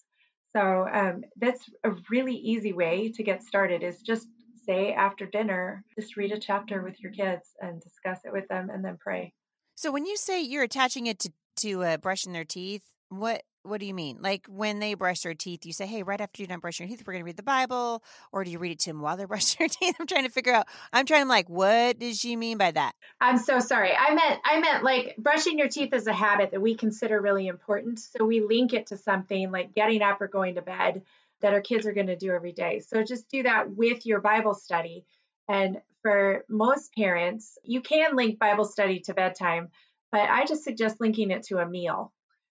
So 0.55 0.87
um, 0.91 1.23
that's 1.37 1.63
a 1.83 1.91
really 2.09 2.35
easy 2.35 2.73
way 2.73 3.11
to 3.15 3.23
get 3.23 3.43
started 3.43 3.83
is 3.83 4.01
just 4.01 4.27
say 4.65 4.93
after 4.93 5.25
dinner, 5.25 5.83
just 5.99 6.15
read 6.15 6.31
a 6.31 6.39
chapter 6.39 6.83
with 6.83 6.99
your 7.01 7.11
kids 7.11 7.49
and 7.59 7.81
discuss 7.81 8.19
it 8.23 8.31
with 8.31 8.47
them 8.47 8.69
and 8.69 8.83
then 8.83 8.97
pray. 8.99 9.33
So 9.75 9.91
when 9.91 10.05
you 10.05 10.15
say 10.15 10.41
you're 10.41 10.63
attaching 10.63 11.07
it 11.07 11.19
to, 11.19 11.31
to 11.57 11.83
uh, 11.83 11.97
brushing 11.97 12.33
their 12.33 12.45
teeth, 12.45 12.83
what 13.09 13.43
what 13.63 13.79
do 13.79 13.85
you 13.85 13.93
mean? 13.93 14.19
Like 14.21 14.45
when 14.47 14.79
they 14.79 14.93
brush 14.93 15.21
their 15.21 15.33
teeth, 15.33 15.65
you 15.65 15.73
say, 15.73 15.85
"Hey, 15.85 16.03
right 16.03 16.19
after 16.19 16.41
you're 16.41 16.47
done 16.47 16.59
brushing 16.59 16.87
your 16.87 16.95
teeth, 16.95 17.05
we're 17.07 17.13
going 17.13 17.23
to 17.23 17.25
read 17.25 17.37
the 17.37 17.43
Bible," 17.43 18.03
or 18.31 18.43
do 18.43 18.51
you 18.51 18.59
read 18.59 18.73
it 18.73 18.79
to 18.79 18.89
them 18.89 19.01
while 19.01 19.17
they're 19.17 19.27
brushing 19.35 19.57
their 19.59 19.69
teeth? 19.69 19.95
I'm 19.99 20.07
trying 20.07 20.25
to 20.25 20.31
figure 20.31 20.53
out. 20.53 20.67
I'm 20.91 21.05
trying 21.05 21.23
to 21.23 21.29
like, 21.29 21.49
what 21.49 21.99
does 21.99 22.19
she 22.19 22.35
mean 22.35 22.57
by 22.57 22.71
that? 22.71 22.93
I'm 23.19 23.37
so 23.37 23.59
sorry. 23.59 23.91
I 23.97 24.13
meant 24.13 24.39
I 24.43 24.59
meant 24.59 24.83
like 24.83 25.15
brushing 25.17 25.57
your 25.57 25.69
teeth 25.69 25.93
is 25.93 26.07
a 26.07 26.13
habit 26.13 26.51
that 26.51 26.61
we 26.61 26.75
consider 26.75 27.19
really 27.21 27.47
important, 27.47 27.99
so 27.99 28.25
we 28.25 28.41
link 28.41 28.73
it 28.73 28.87
to 28.87 28.97
something 28.97 29.51
like 29.51 29.73
getting 29.73 30.01
up 30.01 30.21
or 30.21 30.27
going 30.27 30.55
to 30.55 30.61
bed 30.61 31.01
that 31.41 31.53
our 31.53 31.61
kids 31.61 31.85
are 31.85 31.93
going 31.93 32.07
to 32.07 32.15
do 32.15 32.31
every 32.31 32.53
day. 32.53 32.79
So 32.79 33.03
just 33.03 33.29
do 33.29 33.43
that 33.43 33.69
with 33.69 34.05
your 34.05 34.21
Bible 34.21 34.53
study. 34.53 35.05
And 35.47 35.81
for 36.01 36.45
most 36.49 36.93
parents, 36.95 37.57
you 37.63 37.81
can 37.81 38.15
link 38.15 38.39
Bible 38.39 38.65
study 38.65 39.01
to 39.01 39.13
bedtime, 39.13 39.69
but 40.11 40.29
I 40.29 40.45
just 40.45 40.63
suggest 40.63 41.01
linking 41.01 41.31
it 41.31 41.43
to 41.43 41.57
a 41.57 41.67
meal 41.67 42.13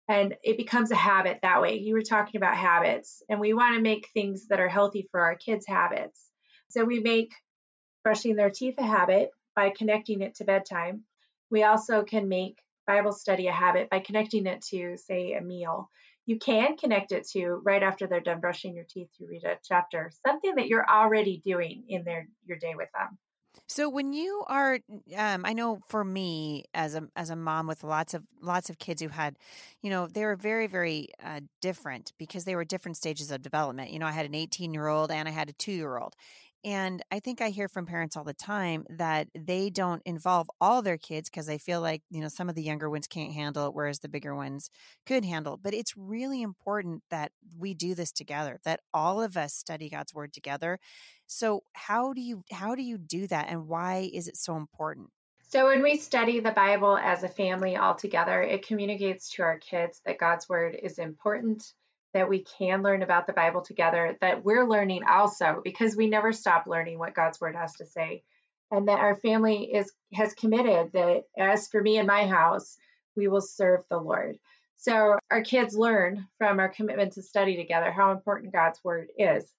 and 0.08 0.36
it 0.44 0.58
becomes 0.58 0.92
a 0.92 0.96
habit 0.96 1.40
that 1.42 1.62
way. 1.62 1.78
You 1.78 1.94
were 1.94 2.02
talking 2.02 2.38
about 2.38 2.58
habits, 2.58 3.24
and 3.30 3.40
we 3.40 3.54
want 3.54 3.76
to 3.76 3.82
make 3.82 4.10
things 4.14 4.48
that 4.48 4.60
are 4.60 4.70
healthy 4.70 5.08
for 5.12 5.22
our 5.22 5.36
kids' 5.36 5.68
habits. 5.68 6.30
So 6.70 6.84
we 6.84 7.00
make 7.00 7.34
brushing 8.04 8.36
their 8.36 8.50
teeth 8.50 8.76
a 8.78 8.84
habit 8.86 9.32
by 9.56 9.70
connecting 9.70 10.22
it 10.22 10.36
to 10.36 10.46
bedtime. 10.46 11.04
We 11.50 11.64
also 11.64 12.04
can 12.04 12.28
make 12.28 12.58
Bible 12.86 13.14
study 13.14 13.48
a 13.48 13.54
habit 13.54 13.90
by 13.90 14.00
connecting 14.00 14.46
it 14.46 14.62
to, 14.72 14.98
say, 14.98 15.34
a 15.34 15.42
meal. 15.42 15.90
You 16.26 16.40
can 16.40 16.78
connect 16.78 17.12
it 17.12 17.28
to 17.30 17.62
right 17.64 17.84
after 17.84 18.08
they're 18.08 18.20
done 18.22 18.40
brushing 18.40 18.76
your 18.76 18.86
teeth, 18.86 19.10
you 19.20 19.28
read 19.28 19.44
a 19.44 19.58
chapter, 19.64 20.12
something 20.26 20.56
that 20.56 20.68
you're 20.68 20.90
already 20.90 21.42
doing 21.46 21.84
in 21.88 22.04
their 22.04 22.28
your 22.46 22.58
day 22.58 22.76
with 22.76 22.90
them. 22.94 23.18
So 23.68 23.90
when 23.90 24.14
you 24.14 24.44
are, 24.48 24.80
um, 25.18 25.46
I 25.46 25.54
know 25.54 25.80
for 25.88 26.04
me 26.04 26.66
as 26.74 26.96
a 26.96 27.08
as 27.16 27.30
a 27.30 27.36
mom 27.36 27.68
with 27.68 27.84
lots 27.84 28.14
of 28.14 28.24
lots 28.42 28.70
of 28.70 28.78
kids 28.80 29.02
who 29.02 29.10
had, 29.10 29.38
you 29.82 29.90
know, 29.90 30.08
they 30.08 30.26
were 30.26 30.36
very 30.36 30.68
very 30.68 31.10
uh, 31.24 31.42
different 31.62 32.14
because 32.18 32.46
they 32.46 32.56
were 32.56 32.66
different 32.66 32.98
stages 32.98 33.32
of 33.32 33.42
development. 33.42 33.92
You 33.92 34.00
know, 34.00 34.06
I 34.08 34.12
had 34.12 34.26
an 34.26 34.36
18 34.36 34.74
year 34.74 34.88
old 34.88 35.12
and 35.12 35.28
I 35.28 35.32
had 35.32 35.50
a 35.50 35.54
two 35.54 35.72
year 35.72 35.98
old, 35.98 36.16
and 36.66 37.02
I 37.12 37.20
think 37.20 37.42
I 37.42 37.50
hear 37.50 37.68
from 37.68 37.86
parents 37.86 38.16
all 38.16 38.24
the 38.24 38.34
time 38.34 38.86
that 38.90 39.28
they 39.38 39.70
don't 39.70 40.02
involve 40.06 40.50
all 40.62 40.82
their 40.82 40.98
kids 40.98 41.30
because 41.30 41.46
they 41.46 41.58
feel 41.58 41.82
like, 41.82 42.02
you 42.10 42.22
know, 42.22 42.30
some 42.30 42.48
of 42.48 42.56
the 42.56 42.64
younger 42.64 42.90
ones 42.90 43.06
can't 43.06 43.34
handle 43.34 43.68
it, 43.68 43.74
whereas 43.74 44.00
the 44.00 44.08
bigger 44.08 44.34
ones 44.34 44.70
could 45.06 45.26
handle. 45.26 45.58
But 45.62 45.74
it's 45.74 45.98
really 45.98 46.42
important 46.42 47.04
that 47.10 47.34
we 47.58 47.74
do 47.74 47.96
this 47.96 48.14
together, 48.14 48.60
that 48.64 48.80
all 48.94 49.22
of 49.22 49.36
us 49.36 49.54
study 49.54 49.90
God's 49.90 50.14
word 50.14 50.32
together. 50.32 50.80
So 51.34 51.64
how 51.74 52.14
do 52.14 52.22
you 52.22 52.44
how 52.52 52.76
do 52.76 52.84
you 52.84 52.98
do 52.98 53.28
that 53.28 53.48
and 53.50 53.68
why 53.68 54.10
is 54.14 54.28
it 54.28 54.38
so 54.38 54.56
important? 54.56 55.10
So 55.50 55.68
when 55.68 55.84
we 55.84 55.98
study 55.98 56.40
the 56.40 56.52
Bible 56.52 56.98
as 56.98 57.24
a 57.24 57.28
family 57.28 57.76
all 57.76 57.96
together, 57.96 58.42
it 58.42 58.66
communicates 58.66 59.32
to 59.32 59.44
our 59.44 59.58
kids 59.60 60.02
that 60.06 60.20
God's 60.20 60.48
word 60.48 60.78
is 60.82 61.00
important 61.00 61.64
that 62.14 62.30
we 62.30 62.44
can 62.44 62.84
learn 62.84 63.02
about 63.02 63.26
the 63.26 63.34
Bible 63.34 63.62
together, 63.62 64.16
that 64.22 64.44
we're 64.44 64.68
learning 64.68 65.04
also 65.10 65.62
because 65.64 65.96
we 65.96 66.08
never 66.08 66.32
stop 66.32 66.68
learning 66.68 67.00
what 67.00 67.16
God's 67.16 67.42
word 67.42 67.56
has 67.56 67.74
to 67.78 67.86
say. 67.86 68.24
And 68.70 68.88
that 68.88 69.00
our 69.00 69.16
family 69.16 69.72
is 69.74 69.92
has 70.14 70.34
committed 70.34 70.92
that 70.94 71.24
as 71.38 71.68
for 71.68 71.82
me 71.82 71.98
and 71.98 72.08
my 72.08 72.28
house, 72.28 72.78
we 73.16 73.28
will 73.28 73.42
serve 73.42 73.82
the 73.90 73.98
Lord. 73.98 74.38
So 74.76 75.18
our 75.32 75.44
kids 75.44 75.76
learn 75.76 76.28
from 76.38 76.60
our 76.60 76.70
commitment 76.70 77.14
to 77.14 77.24
study 77.24 77.56
together 77.56 77.92
how 77.92 78.12
important 78.12 78.54
God's 78.54 78.84
word 78.84 79.10
is. 79.18 79.52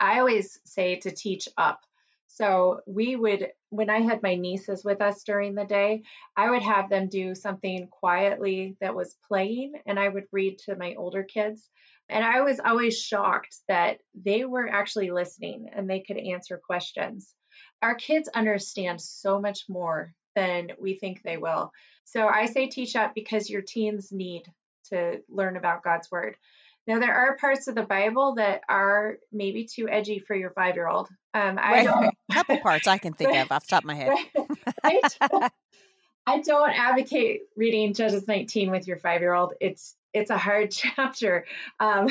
I 0.00 0.18
always 0.18 0.58
say 0.64 0.96
to 1.00 1.10
teach 1.10 1.48
up. 1.56 1.84
So 2.26 2.80
we 2.86 3.16
would, 3.16 3.48
when 3.70 3.90
I 3.90 4.00
had 4.00 4.22
my 4.22 4.36
nieces 4.36 4.84
with 4.84 5.02
us 5.02 5.24
during 5.24 5.54
the 5.54 5.64
day, 5.64 6.04
I 6.36 6.50
would 6.50 6.62
have 6.62 6.88
them 6.88 7.08
do 7.08 7.34
something 7.34 7.88
quietly 7.88 8.76
that 8.80 8.94
was 8.94 9.16
playing, 9.28 9.74
and 9.84 9.98
I 9.98 10.08
would 10.08 10.24
read 10.32 10.58
to 10.60 10.76
my 10.76 10.94
older 10.94 11.24
kids. 11.24 11.68
And 12.08 12.24
I 12.24 12.40
was 12.40 12.60
always 12.64 12.98
shocked 12.98 13.56
that 13.68 13.98
they 14.14 14.44
were 14.44 14.68
actually 14.68 15.10
listening 15.10 15.70
and 15.72 15.88
they 15.88 16.00
could 16.00 16.18
answer 16.18 16.60
questions. 16.64 17.34
Our 17.82 17.94
kids 17.94 18.28
understand 18.28 19.00
so 19.00 19.40
much 19.40 19.64
more 19.68 20.14
than 20.34 20.72
we 20.80 20.98
think 20.98 21.22
they 21.22 21.36
will. 21.36 21.72
So 22.04 22.26
I 22.26 22.46
say 22.46 22.68
teach 22.68 22.96
up 22.96 23.14
because 23.14 23.50
your 23.50 23.62
teens 23.62 24.10
need 24.12 24.42
to 24.86 25.20
learn 25.28 25.56
about 25.56 25.84
God's 25.84 26.10
word. 26.10 26.36
Now, 26.86 26.98
there 26.98 27.14
are 27.14 27.36
parts 27.36 27.68
of 27.68 27.74
the 27.74 27.82
Bible 27.82 28.34
that 28.36 28.62
are 28.68 29.18
maybe 29.32 29.64
too 29.64 29.88
edgy 29.88 30.18
for 30.18 30.34
your 30.34 30.50
five 30.50 30.74
year 30.74 30.88
old. 30.88 31.08
Um, 31.34 31.58
I 31.60 31.84
don't. 31.84 32.06
A 32.30 32.32
couple 32.32 32.58
parts 32.58 32.88
I 32.88 32.98
can 32.98 33.12
think 33.12 33.30
of 33.36 33.52
off 33.52 33.66
the 33.66 33.70
top 33.70 33.82
of 33.82 33.86
my 33.86 33.94
head. 33.94 34.16
I, 34.82 35.00
don't, 35.20 35.52
I 36.26 36.40
don't 36.40 36.70
advocate 36.70 37.42
reading 37.56 37.94
Judges 37.94 38.26
19 38.26 38.70
with 38.70 38.86
your 38.86 38.98
five 38.98 39.20
year 39.20 39.34
old. 39.34 39.54
It's 39.60 39.94
it's 40.12 40.30
a 40.30 40.38
hard 40.38 40.70
chapter. 40.96 41.44
Um, 41.78 42.08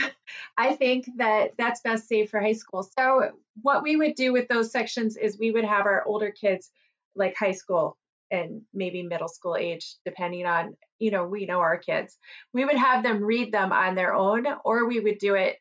I 0.58 0.76
think 0.76 1.10
that 1.18 1.56
that's 1.58 1.82
best 1.82 2.08
saved 2.08 2.30
for 2.30 2.40
high 2.40 2.54
school. 2.54 2.84
So, 2.84 3.32
what 3.62 3.84
we 3.84 3.96
would 3.96 4.16
do 4.16 4.32
with 4.32 4.48
those 4.48 4.72
sections 4.72 5.18
is 5.18 5.38
we 5.38 5.52
would 5.52 5.66
have 5.66 5.86
our 5.86 6.06
older 6.06 6.32
kids, 6.32 6.72
like 7.16 7.36
high 7.36 7.52
school 7.52 7.98
and 8.32 8.62
maybe 8.74 9.04
middle 9.04 9.28
school 9.28 9.56
age, 9.56 9.96
depending 10.06 10.46
on, 10.46 10.76
you 11.00 11.12
know, 11.12 11.26
we 11.26 11.46
know 11.46 11.60
our 11.60 11.78
kids, 11.78 12.18
we 12.54 12.66
would 12.66 12.78
have 12.78 13.04
them 13.04 13.24
read 13.24 13.52
them 13.52 13.72
on 13.72 13.96
their 13.96 14.14
own, 14.14 14.46
or 14.64 14.88
we 14.88 15.00
would 15.00 15.18
do 15.18 15.36
it, 15.36 15.58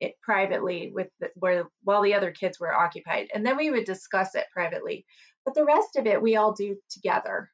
it 0.00 0.14
privately 0.22 0.90
with 0.94 1.08
the, 1.20 1.30
where 1.34 1.64
while 1.82 2.02
the 2.02 2.14
other 2.14 2.30
kids 2.30 2.58
were 2.58 2.74
occupied. 2.74 3.28
And 3.34 3.44
then 3.44 3.56
we 3.56 3.70
would 3.70 3.84
discuss 3.84 4.34
it 4.34 4.46
privately. 4.52 5.04
But 5.44 5.54
the 5.54 5.64
rest 5.64 5.96
of 5.96 6.06
it 6.06 6.20
we 6.20 6.36
all 6.36 6.52
do 6.52 6.76
together. 6.90 7.50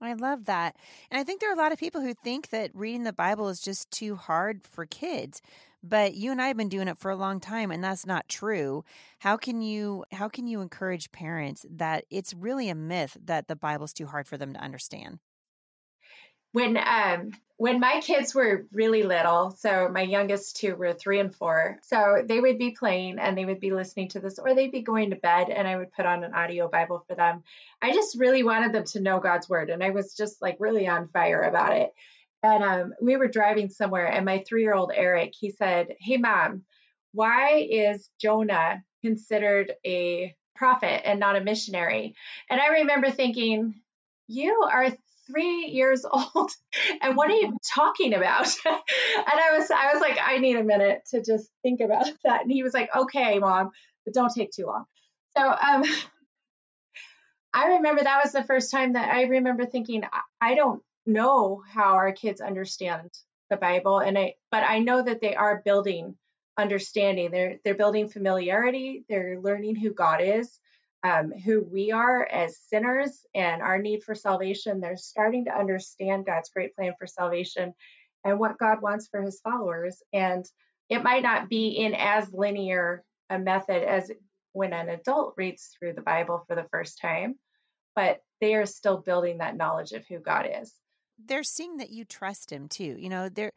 I 0.00 0.12
love 0.12 0.44
that. 0.44 0.76
And 1.10 1.18
I 1.18 1.24
think 1.24 1.40
there 1.40 1.50
are 1.50 1.54
a 1.54 1.58
lot 1.58 1.72
of 1.72 1.78
people 1.78 2.00
who 2.00 2.14
think 2.14 2.50
that 2.50 2.70
reading 2.72 3.02
the 3.02 3.12
Bible 3.12 3.48
is 3.48 3.60
just 3.60 3.90
too 3.90 4.14
hard 4.14 4.64
for 4.64 4.86
kids. 4.86 5.42
But 5.82 6.14
you 6.14 6.32
and 6.32 6.42
I 6.42 6.48
have 6.48 6.56
been 6.56 6.68
doing 6.68 6.88
it 6.88 6.98
for 6.98 7.10
a 7.10 7.16
long 7.16 7.40
time 7.40 7.70
and 7.70 7.82
that's 7.82 8.06
not 8.06 8.28
true. 8.28 8.84
How 9.20 9.36
can 9.36 9.62
you 9.62 10.04
how 10.12 10.28
can 10.28 10.46
you 10.46 10.60
encourage 10.60 11.12
parents 11.12 11.64
that 11.70 12.04
it's 12.10 12.34
really 12.34 12.68
a 12.68 12.74
myth 12.74 13.16
that 13.24 13.48
the 13.48 13.56
Bible's 13.56 13.92
too 13.92 14.06
hard 14.06 14.26
for 14.26 14.36
them 14.36 14.54
to 14.54 14.60
understand? 14.60 15.20
when 16.52 16.76
um 16.76 17.32
when 17.56 17.80
my 17.80 18.00
kids 18.00 18.36
were 18.36 18.66
really 18.72 19.02
little, 19.02 19.50
so 19.50 19.88
my 19.88 20.02
youngest 20.02 20.58
two 20.58 20.76
were 20.76 20.92
three 20.92 21.18
and 21.18 21.34
four, 21.34 21.80
so 21.82 22.22
they 22.24 22.38
would 22.38 22.56
be 22.56 22.70
playing 22.70 23.18
and 23.18 23.36
they 23.36 23.44
would 23.44 23.58
be 23.58 23.72
listening 23.72 24.10
to 24.10 24.20
this, 24.20 24.38
or 24.38 24.54
they'd 24.54 24.70
be 24.70 24.82
going 24.82 25.10
to 25.10 25.16
bed 25.16 25.50
and 25.50 25.66
I 25.66 25.76
would 25.76 25.90
put 25.92 26.06
on 26.06 26.22
an 26.22 26.34
audio 26.34 26.68
Bible 26.68 27.04
for 27.08 27.16
them. 27.16 27.42
I 27.82 27.92
just 27.92 28.16
really 28.16 28.44
wanted 28.44 28.72
them 28.72 28.84
to 28.84 29.00
know 29.00 29.18
God's 29.18 29.48
word, 29.48 29.70
and 29.70 29.82
I 29.82 29.90
was 29.90 30.14
just 30.14 30.40
like 30.40 30.56
really 30.60 30.86
on 30.86 31.08
fire 31.08 31.42
about 31.42 31.76
it. 31.76 31.92
And 32.42 32.62
um, 32.62 32.94
we 33.02 33.16
were 33.16 33.28
driving 33.28 33.68
somewhere, 33.68 34.06
and 34.06 34.24
my 34.24 34.44
three 34.46 34.62
year 34.62 34.74
old 34.74 34.92
Eric, 34.94 35.32
he 35.38 35.50
said, 35.50 35.88
Hey, 36.00 36.18
mom, 36.18 36.62
why 37.12 37.66
is 37.68 38.08
Jonah 38.20 38.82
considered 39.02 39.72
a 39.84 40.34
prophet 40.54 41.06
and 41.08 41.18
not 41.18 41.36
a 41.36 41.40
missionary? 41.40 42.14
And 42.48 42.60
I 42.60 42.80
remember 42.80 43.10
thinking, 43.10 43.74
you 44.28 44.62
are 44.70 44.90
three 45.26 45.66
years 45.66 46.04
old 46.10 46.50
and 47.02 47.16
what 47.16 47.30
are 47.30 47.34
you 47.36 47.56
talking 47.74 48.14
about? 48.14 48.54
And 48.66 49.40
i 49.40 49.58
was 49.58 49.70
i 49.70 49.92
was 49.92 50.00
like 50.00 50.18
i 50.24 50.38
need 50.38 50.56
a 50.56 50.64
minute 50.64 51.02
to 51.10 51.22
just 51.22 51.50
think 51.62 51.80
about 51.80 52.06
that. 52.24 52.42
And 52.42 52.52
he 52.52 52.62
was 52.62 52.72
like 52.72 52.94
okay 52.94 53.38
mom 53.38 53.70
but 54.04 54.14
don't 54.14 54.32
take 54.32 54.50
too 54.50 54.66
long. 54.66 54.84
So 55.36 55.42
um 55.46 55.84
i 57.52 57.66
remember 57.76 58.02
that 58.02 58.22
was 58.22 58.32
the 58.32 58.44
first 58.44 58.70
time 58.70 58.94
that 58.94 59.08
i 59.12 59.22
remember 59.22 59.66
thinking 59.66 60.02
i 60.40 60.54
don't 60.54 60.82
know 61.08 61.62
how 61.68 61.94
our 61.94 62.12
kids 62.12 62.40
understand 62.40 63.10
the 63.50 63.56
bible 63.56 63.98
and 63.98 64.18
i 64.18 64.34
but 64.50 64.62
i 64.62 64.78
know 64.78 65.02
that 65.02 65.20
they 65.20 65.34
are 65.34 65.62
building 65.64 66.16
understanding. 66.58 67.30
They're 67.30 67.60
they're 67.62 67.76
building 67.76 68.08
familiarity. 68.08 69.04
They're 69.08 69.38
learning 69.40 69.76
who 69.76 69.94
god 69.94 70.20
is 70.20 70.58
um, 71.04 71.32
who 71.32 71.62
we 71.62 71.92
are 71.92 72.26
as 72.26 72.58
sinners 72.58 73.24
and 73.34 73.62
our 73.62 73.78
need 73.78 74.02
for 74.02 74.14
salvation, 74.14 74.80
they're 74.80 74.96
starting 74.96 75.44
to 75.44 75.56
understand 75.56 76.26
God's 76.26 76.50
great 76.50 76.74
plan 76.74 76.94
for 76.98 77.06
salvation 77.06 77.74
and 78.24 78.38
what 78.38 78.58
God 78.58 78.82
wants 78.82 79.08
for 79.08 79.22
his 79.22 79.40
followers. 79.40 80.02
And 80.12 80.44
it 80.88 81.04
might 81.04 81.22
not 81.22 81.48
be 81.48 81.68
in 81.68 81.94
as 81.94 82.32
linear 82.32 83.04
a 83.30 83.38
method 83.38 83.84
as 83.84 84.10
when 84.52 84.72
an 84.72 84.88
adult 84.88 85.34
reads 85.36 85.70
through 85.78 85.92
the 85.92 86.00
Bible 86.00 86.42
for 86.48 86.56
the 86.56 86.66
first 86.70 87.00
time, 87.00 87.36
but 87.94 88.20
they 88.40 88.54
are 88.54 88.66
still 88.66 88.98
building 88.98 89.38
that 89.38 89.56
knowledge 89.56 89.92
of 89.92 90.06
who 90.08 90.18
God 90.18 90.48
is 90.60 90.74
they're 91.24 91.42
seeing 91.42 91.78
that 91.78 91.90
you 91.90 92.04
trust 92.04 92.52
him 92.52 92.68
too. 92.68 92.96
You 92.98 93.08
know, 93.08 93.28
they're 93.28 93.52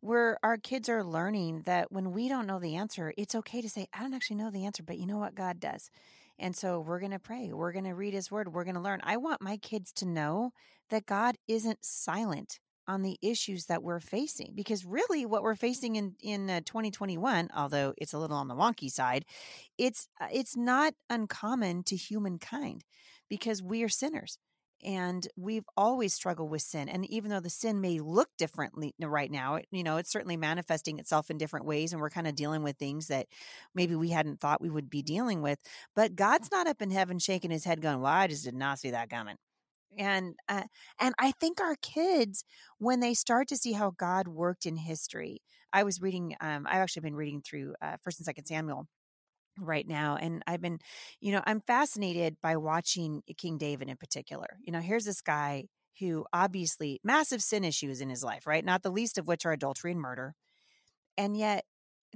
where 0.00 0.38
our 0.42 0.56
kids 0.56 0.88
are 0.88 1.04
learning 1.04 1.62
that 1.66 1.90
when 1.90 2.12
we 2.12 2.28
don't 2.28 2.46
know 2.46 2.58
the 2.58 2.76
answer, 2.76 3.12
it's 3.16 3.34
okay 3.34 3.62
to 3.62 3.68
say, 3.68 3.88
I 3.92 4.00
don't 4.00 4.14
actually 4.14 4.36
know 4.36 4.50
the 4.50 4.66
answer, 4.66 4.82
but 4.82 4.98
you 4.98 5.06
know 5.06 5.18
what 5.18 5.34
God 5.34 5.60
does. 5.60 5.90
And 6.38 6.56
so 6.56 6.80
we're 6.80 6.98
going 6.98 7.12
to 7.12 7.18
pray. 7.18 7.52
We're 7.52 7.72
going 7.72 7.84
to 7.84 7.94
read 7.94 8.14
his 8.14 8.30
word. 8.30 8.52
We're 8.52 8.64
going 8.64 8.74
to 8.74 8.80
learn. 8.80 9.00
I 9.04 9.16
want 9.16 9.40
my 9.40 9.56
kids 9.56 9.92
to 9.94 10.06
know 10.06 10.52
that 10.90 11.06
God 11.06 11.36
isn't 11.46 11.84
silent 11.84 12.58
on 12.86 13.02
the 13.02 13.16
issues 13.22 13.66
that 13.66 13.82
we're 13.82 14.00
facing 14.00 14.52
because 14.54 14.84
really 14.84 15.24
what 15.24 15.42
we're 15.42 15.54
facing 15.54 15.96
in 15.96 16.14
in 16.22 16.50
uh, 16.50 16.60
2021 16.66 17.48
although 17.56 17.94
it's 17.96 18.12
a 18.12 18.18
little 18.18 18.36
on 18.36 18.48
the 18.48 18.54
wonky 18.54 18.90
side 18.90 19.24
it's 19.78 20.08
uh, 20.20 20.26
it's 20.30 20.56
not 20.56 20.92
uncommon 21.08 21.82
to 21.82 21.96
humankind 21.96 22.84
because 23.28 23.62
we 23.62 23.82
are 23.82 23.88
sinners 23.88 24.38
and 24.84 25.26
we've 25.36 25.64
always 25.76 26.12
struggled 26.12 26.50
with 26.50 26.62
sin 26.62 26.88
and 26.88 27.08
even 27.10 27.30
though 27.30 27.40
the 27.40 27.50
sin 27.50 27.80
may 27.80 27.98
look 27.98 28.28
differently 28.36 28.94
right 29.00 29.30
now 29.30 29.58
you 29.70 29.82
know 29.82 29.96
it's 29.96 30.12
certainly 30.12 30.36
manifesting 30.36 30.98
itself 30.98 31.30
in 31.30 31.38
different 31.38 31.66
ways 31.66 31.92
and 31.92 32.00
we're 32.00 32.10
kind 32.10 32.26
of 32.26 32.34
dealing 32.34 32.62
with 32.62 32.76
things 32.76 33.08
that 33.08 33.26
maybe 33.74 33.94
we 33.94 34.10
hadn't 34.10 34.40
thought 34.40 34.60
we 34.60 34.70
would 34.70 34.90
be 34.90 35.02
dealing 35.02 35.42
with 35.42 35.58
but 35.96 36.14
god's 36.14 36.50
not 36.50 36.66
up 36.66 36.82
in 36.82 36.90
heaven 36.90 37.18
shaking 37.18 37.50
his 37.50 37.64
head 37.64 37.80
going 37.80 38.00
well 38.00 38.12
i 38.12 38.26
just 38.26 38.44
did 38.44 38.54
not 38.54 38.78
see 38.78 38.90
that 38.90 39.10
coming. 39.10 39.36
And 39.96 40.34
uh, 40.48 40.64
and 41.00 41.14
i 41.18 41.32
think 41.32 41.60
our 41.60 41.76
kids 41.80 42.44
when 42.78 43.00
they 43.00 43.14
start 43.14 43.48
to 43.48 43.56
see 43.56 43.72
how 43.72 43.92
god 43.96 44.28
worked 44.28 44.66
in 44.66 44.76
history 44.76 45.40
i 45.72 45.82
was 45.82 46.00
reading 46.00 46.34
um, 46.40 46.66
i've 46.66 46.82
actually 46.82 47.02
been 47.02 47.14
reading 47.14 47.42
through 47.42 47.74
uh, 47.80 47.96
first 48.02 48.18
and 48.18 48.26
second 48.26 48.46
samuel 48.46 48.86
right 49.58 49.86
now 49.86 50.16
and 50.20 50.42
i've 50.46 50.60
been 50.60 50.78
you 51.20 51.32
know 51.32 51.42
i'm 51.46 51.60
fascinated 51.60 52.36
by 52.42 52.56
watching 52.56 53.22
king 53.36 53.58
david 53.58 53.88
in 53.88 53.96
particular 53.96 54.46
you 54.62 54.72
know 54.72 54.80
here's 54.80 55.04
this 55.04 55.20
guy 55.20 55.64
who 56.00 56.24
obviously 56.32 57.00
massive 57.04 57.40
sin 57.42 57.64
issues 57.64 58.00
in 58.00 58.08
his 58.10 58.24
life 58.24 58.46
right 58.46 58.64
not 58.64 58.82
the 58.82 58.90
least 58.90 59.18
of 59.18 59.26
which 59.26 59.46
are 59.46 59.52
adultery 59.52 59.92
and 59.92 60.00
murder 60.00 60.34
and 61.16 61.36
yet 61.36 61.64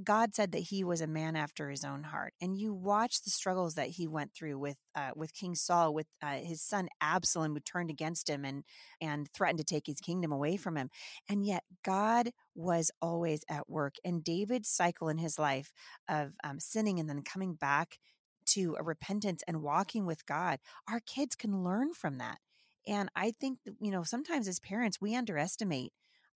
God 0.02 0.34
said 0.34 0.52
that 0.52 0.58
he 0.58 0.84
was 0.84 1.00
a 1.00 1.06
man 1.06 1.34
after 1.34 1.70
his 1.70 1.84
own 1.84 2.04
heart, 2.04 2.34
and 2.40 2.56
you 2.56 2.72
watch 2.72 3.22
the 3.22 3.30
struggles 3.30 3.74
that 3.74 3.88
he 3.90 4.06
went 4.06 4.32
through 4.32 4.58
with 4.58 4.76
uh, 4.94 5.10
with 5.16 5.34
King 5.34 5.54
Saul, 5.54 5.92
with 5.92 6.06
uh, 6.22 6.36
his 6.36 6.62
son 6.62 6.88
Absalom, 7.00 7.54
who 7.54 7.60
turned 7.60 7.90
against 7.90 8.28
him 8.28 8.44
and 8.44 8.64
and 9.00 9.28
threatened 9.32 9.58
to 9.58 9.64
take 9.64 9.86
his 9.86 10.00
kingdom 10.00 10.30
away 10.30 10.56
from 10.56 10.76
him, 10.76 10.90
and 11.28 11.44
yet 11.44 11.64
God 11.84 12.30
was 12.54 12.90
always 13.02 13.42
at 13.48 13.68
work. 13.68 13.94
And 14.04 14.22
David's 14.22 14.68
cycle 14.68 15.08
in 15.08 15.18
his 15.18 15.38
life 15.38 15.72
of 16.08 16.34
um, 16.44 16.60
sinning 16.60 17.00
and 17.00 17.08
then 17.08 17.22
coming 17.22 17.54
back 17.54 17.98
to 18.46 18.76
a 18.78 18.82
repentance 18.82 19.42
and 19.46 19.62
walking 19.62 20.06
with 20.06 20.26
God, 20.26 20.58
our 20.88 21.00
kids 21.00 21.34
can 21.34 21.64
learn 21.64 21.92
from 21.92 22.18
that. 22.18 22.38
And 22.86 23.10
I 23.16 23.32
think 23.32 23.58
you 23.80 23.90
know 23.90 24.02
sometimes 24.04 24.48
as 24.48 24.60
parents 24.60 25.00
we 25.00 25.16
underestimate 25.16 25.92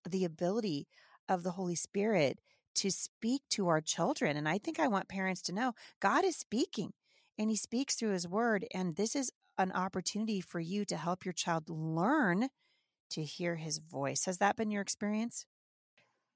the 0.08 0.24
ability 0.24 0.88
of 1.28 1.42
the 1.44 1.52
Holy 1.52 1.76
Spirit 1.76 2.38
to 2.76 2.90
speak 2.90 3.42
to 3.50 3.68
our 3.68 3.80
children. 3.80 4.36
And 4.36 4.48
I 4.48 4.58
think 4.58 4.78
I 4.78 4.88
want 4.88 5.08
parents 5.08 5.42
to 5.42 5.52
know 5.52 5.74
God 6.00 6.24
is 6.24 6.36
speaking 6.36 6.92
and 7.38 7.50
He 7.50 7.56
speaks 7.56 7.94
through 7.94 8.12
His 8.12 8.28
word. 8.28 8.66
And 8.74 8.96
this 8.96 9.14
is 9.14 9.32
an 9.58 9.72
opportunity 9.72 10.40
for 10.40 10.60
you 10.60 10.84
to 10.86 10.96
help 10.96 11.24
your 11.24 11.32
child 11.32 11.68
learn 11.68 12.48
to 13.10 13.22
hear 13.22 13.56
His 13.56 13.78
voice. 13.78 14.24
Has 14.24 14.38
that 14.38 14.56
been 14.56 14.70
your 14.70 14.82
experience? 14.82 15.46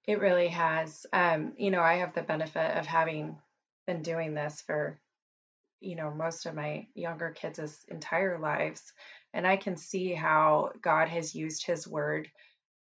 It 0.07 0.20
really 0.20 0.49
has. 0.49 1.07
Um, 1.12 1.53
you 1.57 1.70
know, 1.70 1.81
I 1.81 1.94
have 1.94 2.14
the 2.14 2.22
benefit 2.22 2.77
of 2.77 2.87
having 2.87 3.37
been 3.87 4.03
doing 4.03 4.35
this 4.35 4.62
for, 4.62 5.01
you 5.81 5.96
know, 5.96 6.12
most 6.12 6.46
of 6.46 6.55
my 6.55 6.87
younger 6.94 7.31
kids' 7.31 7.85
entire 7.88 8.38
lives. 8.38 8.92
And 9.35 9.46
I 9.46 9.57
can 9.57 9.77
see 9.77 10.12
how 10.12 10.70
God 10.81 11.09
has 11.09 11.35
used 11.35 11.66
His 11.66 11.88
word 11.88 12.29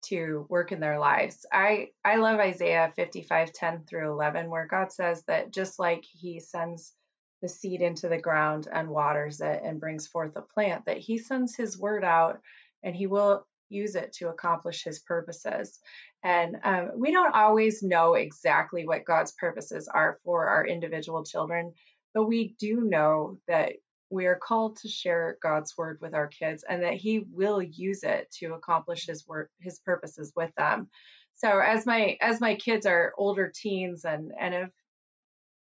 to 0.03 0.45
work 0.49 0.71
in 0.71 0.79
their 0.79 0.99
lives. 0.99 1.45
I 1.51 1.89
I 2.03 2.15
love 2.15 2.39
Isaiah 2.39 2.91
55 2.95 3.51
10 3.51 3.83
through 3.85 4.11
11 4.11 4.49
where 4.49 4.67
God 4.67 4.91
says 4.91 5.23
that 5.27 5.51
just 5.51 5.79
like 5.79 6.03
he 6.03 6.39
sends 6.39 6.93
the 7.41 7.49
seed 7.49 7.81
into 7.81 8.09
the 8.09 8.19
ground 8.19 8.67
and 8.71 8.89
waters 8.89 9.41
it 9.41 9.61
and 9.63 9.79
brings 9.79 10.07
forth 10.07 10.35
a 10.35 10.41
plant 10.41 10.85
that 10.85 10.97
he 10.97 11.17
sends 11.17 11.55
his 11.55 11.79
word 11.79 12.03
out 12.03 12.39
and 12.83 12.95
he 12.95 13.07
will 13.07 13.45
use 13.69 13.95
it 13.95 14.13
to 14.13 14.29
accomplish 14.29 14.83
his 14.83 14.99
purposes. 14.99 15.79
And 16.23 16.57
um, 16.63 16.91
we 16.97 17.11
don't 17.11 17.35
always 17.35 17.81
know 17.83 18.15
exactly 18.15 18.85
what 18.85 19.05
God's 19.05 19.31
purposes 19.33 19.87
are 19.87 20.19
for 20.23 20.47
our 20.47 20.65
individual 20.65 21.23
children, 21.23 21.73
but 22.13 22.25
we 22.25 22.55
do 22.59 22.81
know 22.81 23.37
that 23.47 23.73
we 24.09 24.25
are 24.25 24.35
called 24.35 24.77
to 24.77 24.87
share 24.87 25.37
God's 25.41 25.77
word 25.77 25.99
with 26.01 26.13
our 26.13 26.27
kids 26.27 26.63
and 26.67 26.83
that 26.83 26.95
he 26.95 27.25
will 27.31 27.61
use 27.61 28.03
it 28.03 28.31
to 28.39 28.53
accomplish 28.53 29.05
his 29.05 29.27
work 29.27 29.51
his 29.59 29.79
purposes 29.79 30.33
with 30.35 30.53
them. 30.55 30.89
So 31.35 31.59
as 31.59 31.85
my 31.85 32.17
as 32.21 32.41
my 32.41 32.55
kids 32.55 32.85
are 32.85 33.13
older 33.17 33.51
teens 33.53 34.05
and 34.05 34.31
and 34.37 34.53
have 34.53 34.71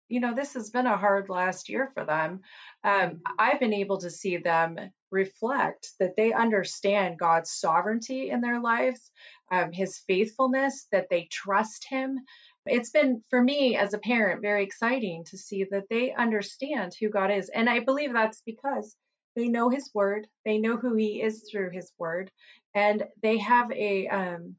you 0.09 0.21
know 0.21 0.35
this 0.35 0.55
has 0.55 0.71
been 0.71 0.87
a 0.87 0.97
hard 0.97 1.29
last 1.29 1.69
year 1.69 1.91
for 1.95 2.05
them 2.05 2.41
um, 2.85 3.21
i've 3.39 3.61
been 3.61 3.73
able 3.73 3.99
to 3.99 4.11
see 4.11 4.37
them 4.37 4.79
reflect 5.11 5.91
that 5.99 6.17
they 6.17 6.33
understand 6.33 7.19
god's 7.19 7.51
sovereignty 7.51 8.31
in 8.31 8.41
their 8.41 8.61
lives 8.61 9.11
um, 9.51 9.73
his 9.73 9.99
faithfulness 10.07 10.87
that 10.93 11.09
they 11.11 11.29
trust 11.31 11.87
him 11.89 12.21
it's 12.67 12.91
been 12.91 13.23
for 13.31 13.43
me 13.43 13.77
as 13.77 13.95
a 13.95 13.99
parent 13.99 14.43
very 14.43 14.63
exciting 14.63 15.25
to 15.25 15.39
see 15.39 15.65
that 15.71 15.89
they 15.89 16.13
understand 16.13 16.95
who 16.99 17.09
God 17.09 17.31
is. 17.31 17.49
And 17.49 17.69
I 17.69 17.81
believe 17.81 18.13
that's 18.13 18.43
because 18.45 18.97
they 19.35 19.49
know 19.49 19.69
his 19.69 19.91
word, 19.95 20.27
they 20.45 20.59
know 20.59 20.77
who 20.77 20.95
he 20.95 21.21
is 21.21 21.49
through 21.51 21.71
his 21.71 21.93
word, 21.99 22.31
and 22.75 23.05
they 23.23 23.39
have 23.39 23.71
a 23.73 24.09
um, 24.09 24.57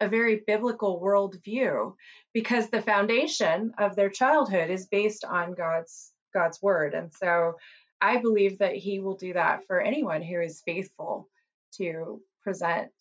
a 0.00 0.08
very 0.08 0.42
biblical 0.46 1.00
worldview 1.00 1.94
because 2.32 2.70
the 2.70 2.82
foundation 2.82 3.72
of 3.78 3.96
their 3.96 4.08
childhood 4.08 4.70
is 4.70 4.86
based 4.86 5.24
on 5.24 5.52
God's 5.52 6.12
God's 6.32 6.60
word. 6.62 6.94
And 6.94 7.12
so 7.12 7.54
I 8.00 8.18
believe 8.18 8.58
that 8.58 8.76
he 8.76 9.00
will 9.00 9.16
do 9.16 9.34
that 9.34 9.66
for 9.66 9.80
anyone 9.80 10.22
who 10.22 10.40
is 10.40 10.62
faithful 10.64 11.28
to 11.76 12.22
present 12.42 12.92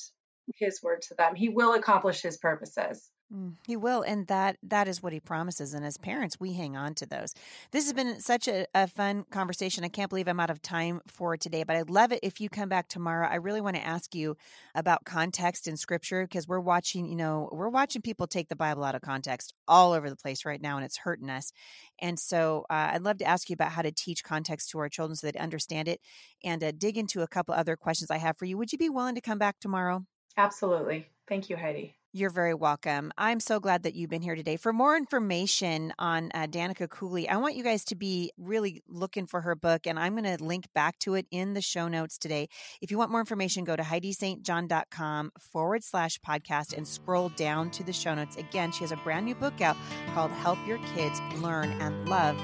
his 0.56 0.82
word 0.84 1.02
to 1.04 1.16
them. 1.16 1.36
He 1.36 1.50
will 1.50 1.74
accomplish 1.74 2.22
his 2.22 2.38
purposes. 2.38 3.10
Mm, 3.34 3.54
he 3.68 3.78
will, 3.78 4.02
and 4.02 4.26
that 4.26 4.58
that 4.64 4.88
is 4.88 5.04
what 5.04 5.14
he 5.14 5.20
promises. 5.20 5.76
And 5.76 5.86
as 5.86 5.98
parents, 5.98 6.40
we 6.40 6.54
hang 6.54 6.76
on 6.76 6.96
to 6.96 7.06
those. 7.06 7.36
This 7.72 7.86
has 7.86 7.94
been 7.94 8.20
such 8.20 8.48
a, 8.48 8.66
a, 8.74 8.88
fun 8.88 9.24
conversation. 9.30 9.84
I 9.84 9.90
can't 9.90 10.10
believe 10.10 10.28
I'm 10.28 10.40
out 10.40 10.50
of 10.50 10.64
time 10.64 11.02
for 11.06 11.38
today, 11.38 11.64
but 11.64 11.76
I'd 11.76 11.92
love 11.92 12.12
it 12.12 12.22
if 12.24 12.42
you 12.42 12.50
come 12.50 12.70
back 12.70 12.88
tomorrow. 12.88 13.28
I 13.30 13.36
really 13.36 13.62
want 13.62 13.76
to 13.76 13.86
ask 13.86 14.16
you 14.16 14.36
about 14.74 15.06
context 15.06 15.68
in 15.68 15.78
Scripture 15.78 16.24
because 16.24 16.48
we're 16.48 16.60
watching. 16.60 17.06
You 17.06 17.16
know, 17.16 17.50
we're 17.52 17.70
watching 17.70 18.02
people 18.02 18.26
take 18.26 18.50
the 18.50 18.56
Bible 18.56 18.84
out 18.84 18.96
of 18.96 19.02
context 19.02 19.54
all 19.68 19.94
over 19.94 20.10
the 20.10 20.16
place 20.16 20.44
right 20.44 20.62
now, 20.62 20.78
and 20.78 20.86
it's 20.86 20.98
hurting 20.98 21.30
us. 21.30 21.52
And 22.00 22.18
so, 22.18 22.66
uh, 22.68 22.92
I'd 22.94 23.04
love 23.04 23.20
to 23.20 23.26
ask 23.26 23.48
you 23.48 23.54
about 23.54 23.72
how 23.72 23.84
to 23.84 23.92
teach 23.92 24.24
context 24.24 24.72
to 24.72 24.80
our 24.80 24.90
children 24.90 25.16
so 25.16 25.30
they 25.30 25.38
understand 25.38 25.88
it, 25.88 26.02
and 26.44 26.64
uh, 26.64 26.72
dig 26.76 26.98
into 26.98 27.22
a 27.22 27.28
couple 27.28 27.54
other 27.54 27.76
questions 27.76 28.10
I 28.10 28.18
have 28.18 28.38
for 28.40 28.46
you. 28.46 28.58
Would 28.58 28.72
you 28.72 28.80
be 28.80 28.90
willing 28.90 29.16
to 29.16 29.22
come 29.22 29.38
back 29.38 29.60
tomorrow? 29.60 30.04
Absolutely. 30.36 31.08
Thank 31.28 31.52
you, 31.52 31.58
Heidi. 31.58 31.99
You're 32.12 32.32
very 32.32 32.56
welcome. 32.56 33.12
I'm 33.20 33.40
so 33.40 33.60
glad 33.60 33.84
that 33.84 33.94
you've 33.94 34.10
been 34.10 34.24
here 34.24 34.34
today. 34.34 34.58
For 34.58 34.74
more 34.74 34.98
information 34.98 35.94
on 36.00 36.32
uh, 36.34 36.48
Danika 36.48 36.90
Cooley, 36.90 37.30
I 37.30 37.38
want 37.38 37.56
you 37.56 37.64
guys 37.64 37.86
to 37.86 37.96
be 37.96 38.32
really 38.36 38.82
looking 38.88 39.28
for 39.28 39.42
her 39.42 39.54
book, 39.54 39.86
and 39.86 40.00
I'm 40.00 40.16
going 40.16 40.38
to 40.38 40.44
link 40.44 40.66
back 40.74 40.98
to 41.00 41.14
it 41.14 41.28
in 41.30 41.54
the 41.54 41.62
show 41.62 41.88
notes 41.88 42.18
today. 42.18 42.50
If 42.82 42.90
you 42.90 42.98
want 42.98 43.12
more 43.12 43.20
information, 43.20 43.64
go 43.64 43.76
to 43.76 43.84
HeidiSt.John.com 43.84 45.34
forward 45.40 45.84
slash 45.84 46.20
podcast 46.28 46.76
and 46.76 46.88
scroll 46.88 47.30
down 47.30 47.70
to 47.72 47.84
the 47.84 47.94
show 47.94 48.16
notes. 48.16 48.38
Again, 48.38 48.72
she 48.72 48.80
has 48.80 48.92
a 48.92 48.98
brand 48.98 49.28
new 49.28 49.36
book 49.36 49.62
out 49.62 49.78
called 50.16 50.32
Help 50.32 50.58
Your 50.66 50.80
Kids 50.96 51.22
Learn 51.38 51.70
and 51.80 52.10
Love 52.10 52.36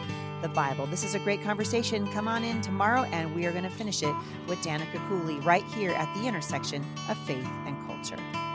the 0.44 0.50
Bible. 0.50 0.86
This 0.86 1.04
is 1.04 1.16
a 1.16 1.20
great 1.20 1.42
conversation. 1.42 2.06
Come 2.12 2.28
on 2.28 2.44
in 2.44 2.62
tomorrow, 2.62 3.06
and 3.06 3.34
we 3.34 3.48
are 3.48 3.52
going 3.52 3.64
to 3.64 3.72
finish 3.72 4.04
it 4.04 4.14
with 4.48 4.60
Danika 4.60 5.04
Cooley 5.10 5.40
right 5.40 5.64
here 5.74 5.94
at 5.94 6.14
the 6.14 6.28
intersection 6.28 6.86
of 7.10 7.18
faith 7.26 7.50
and 7.66 7.76
culture. 7.88 8.55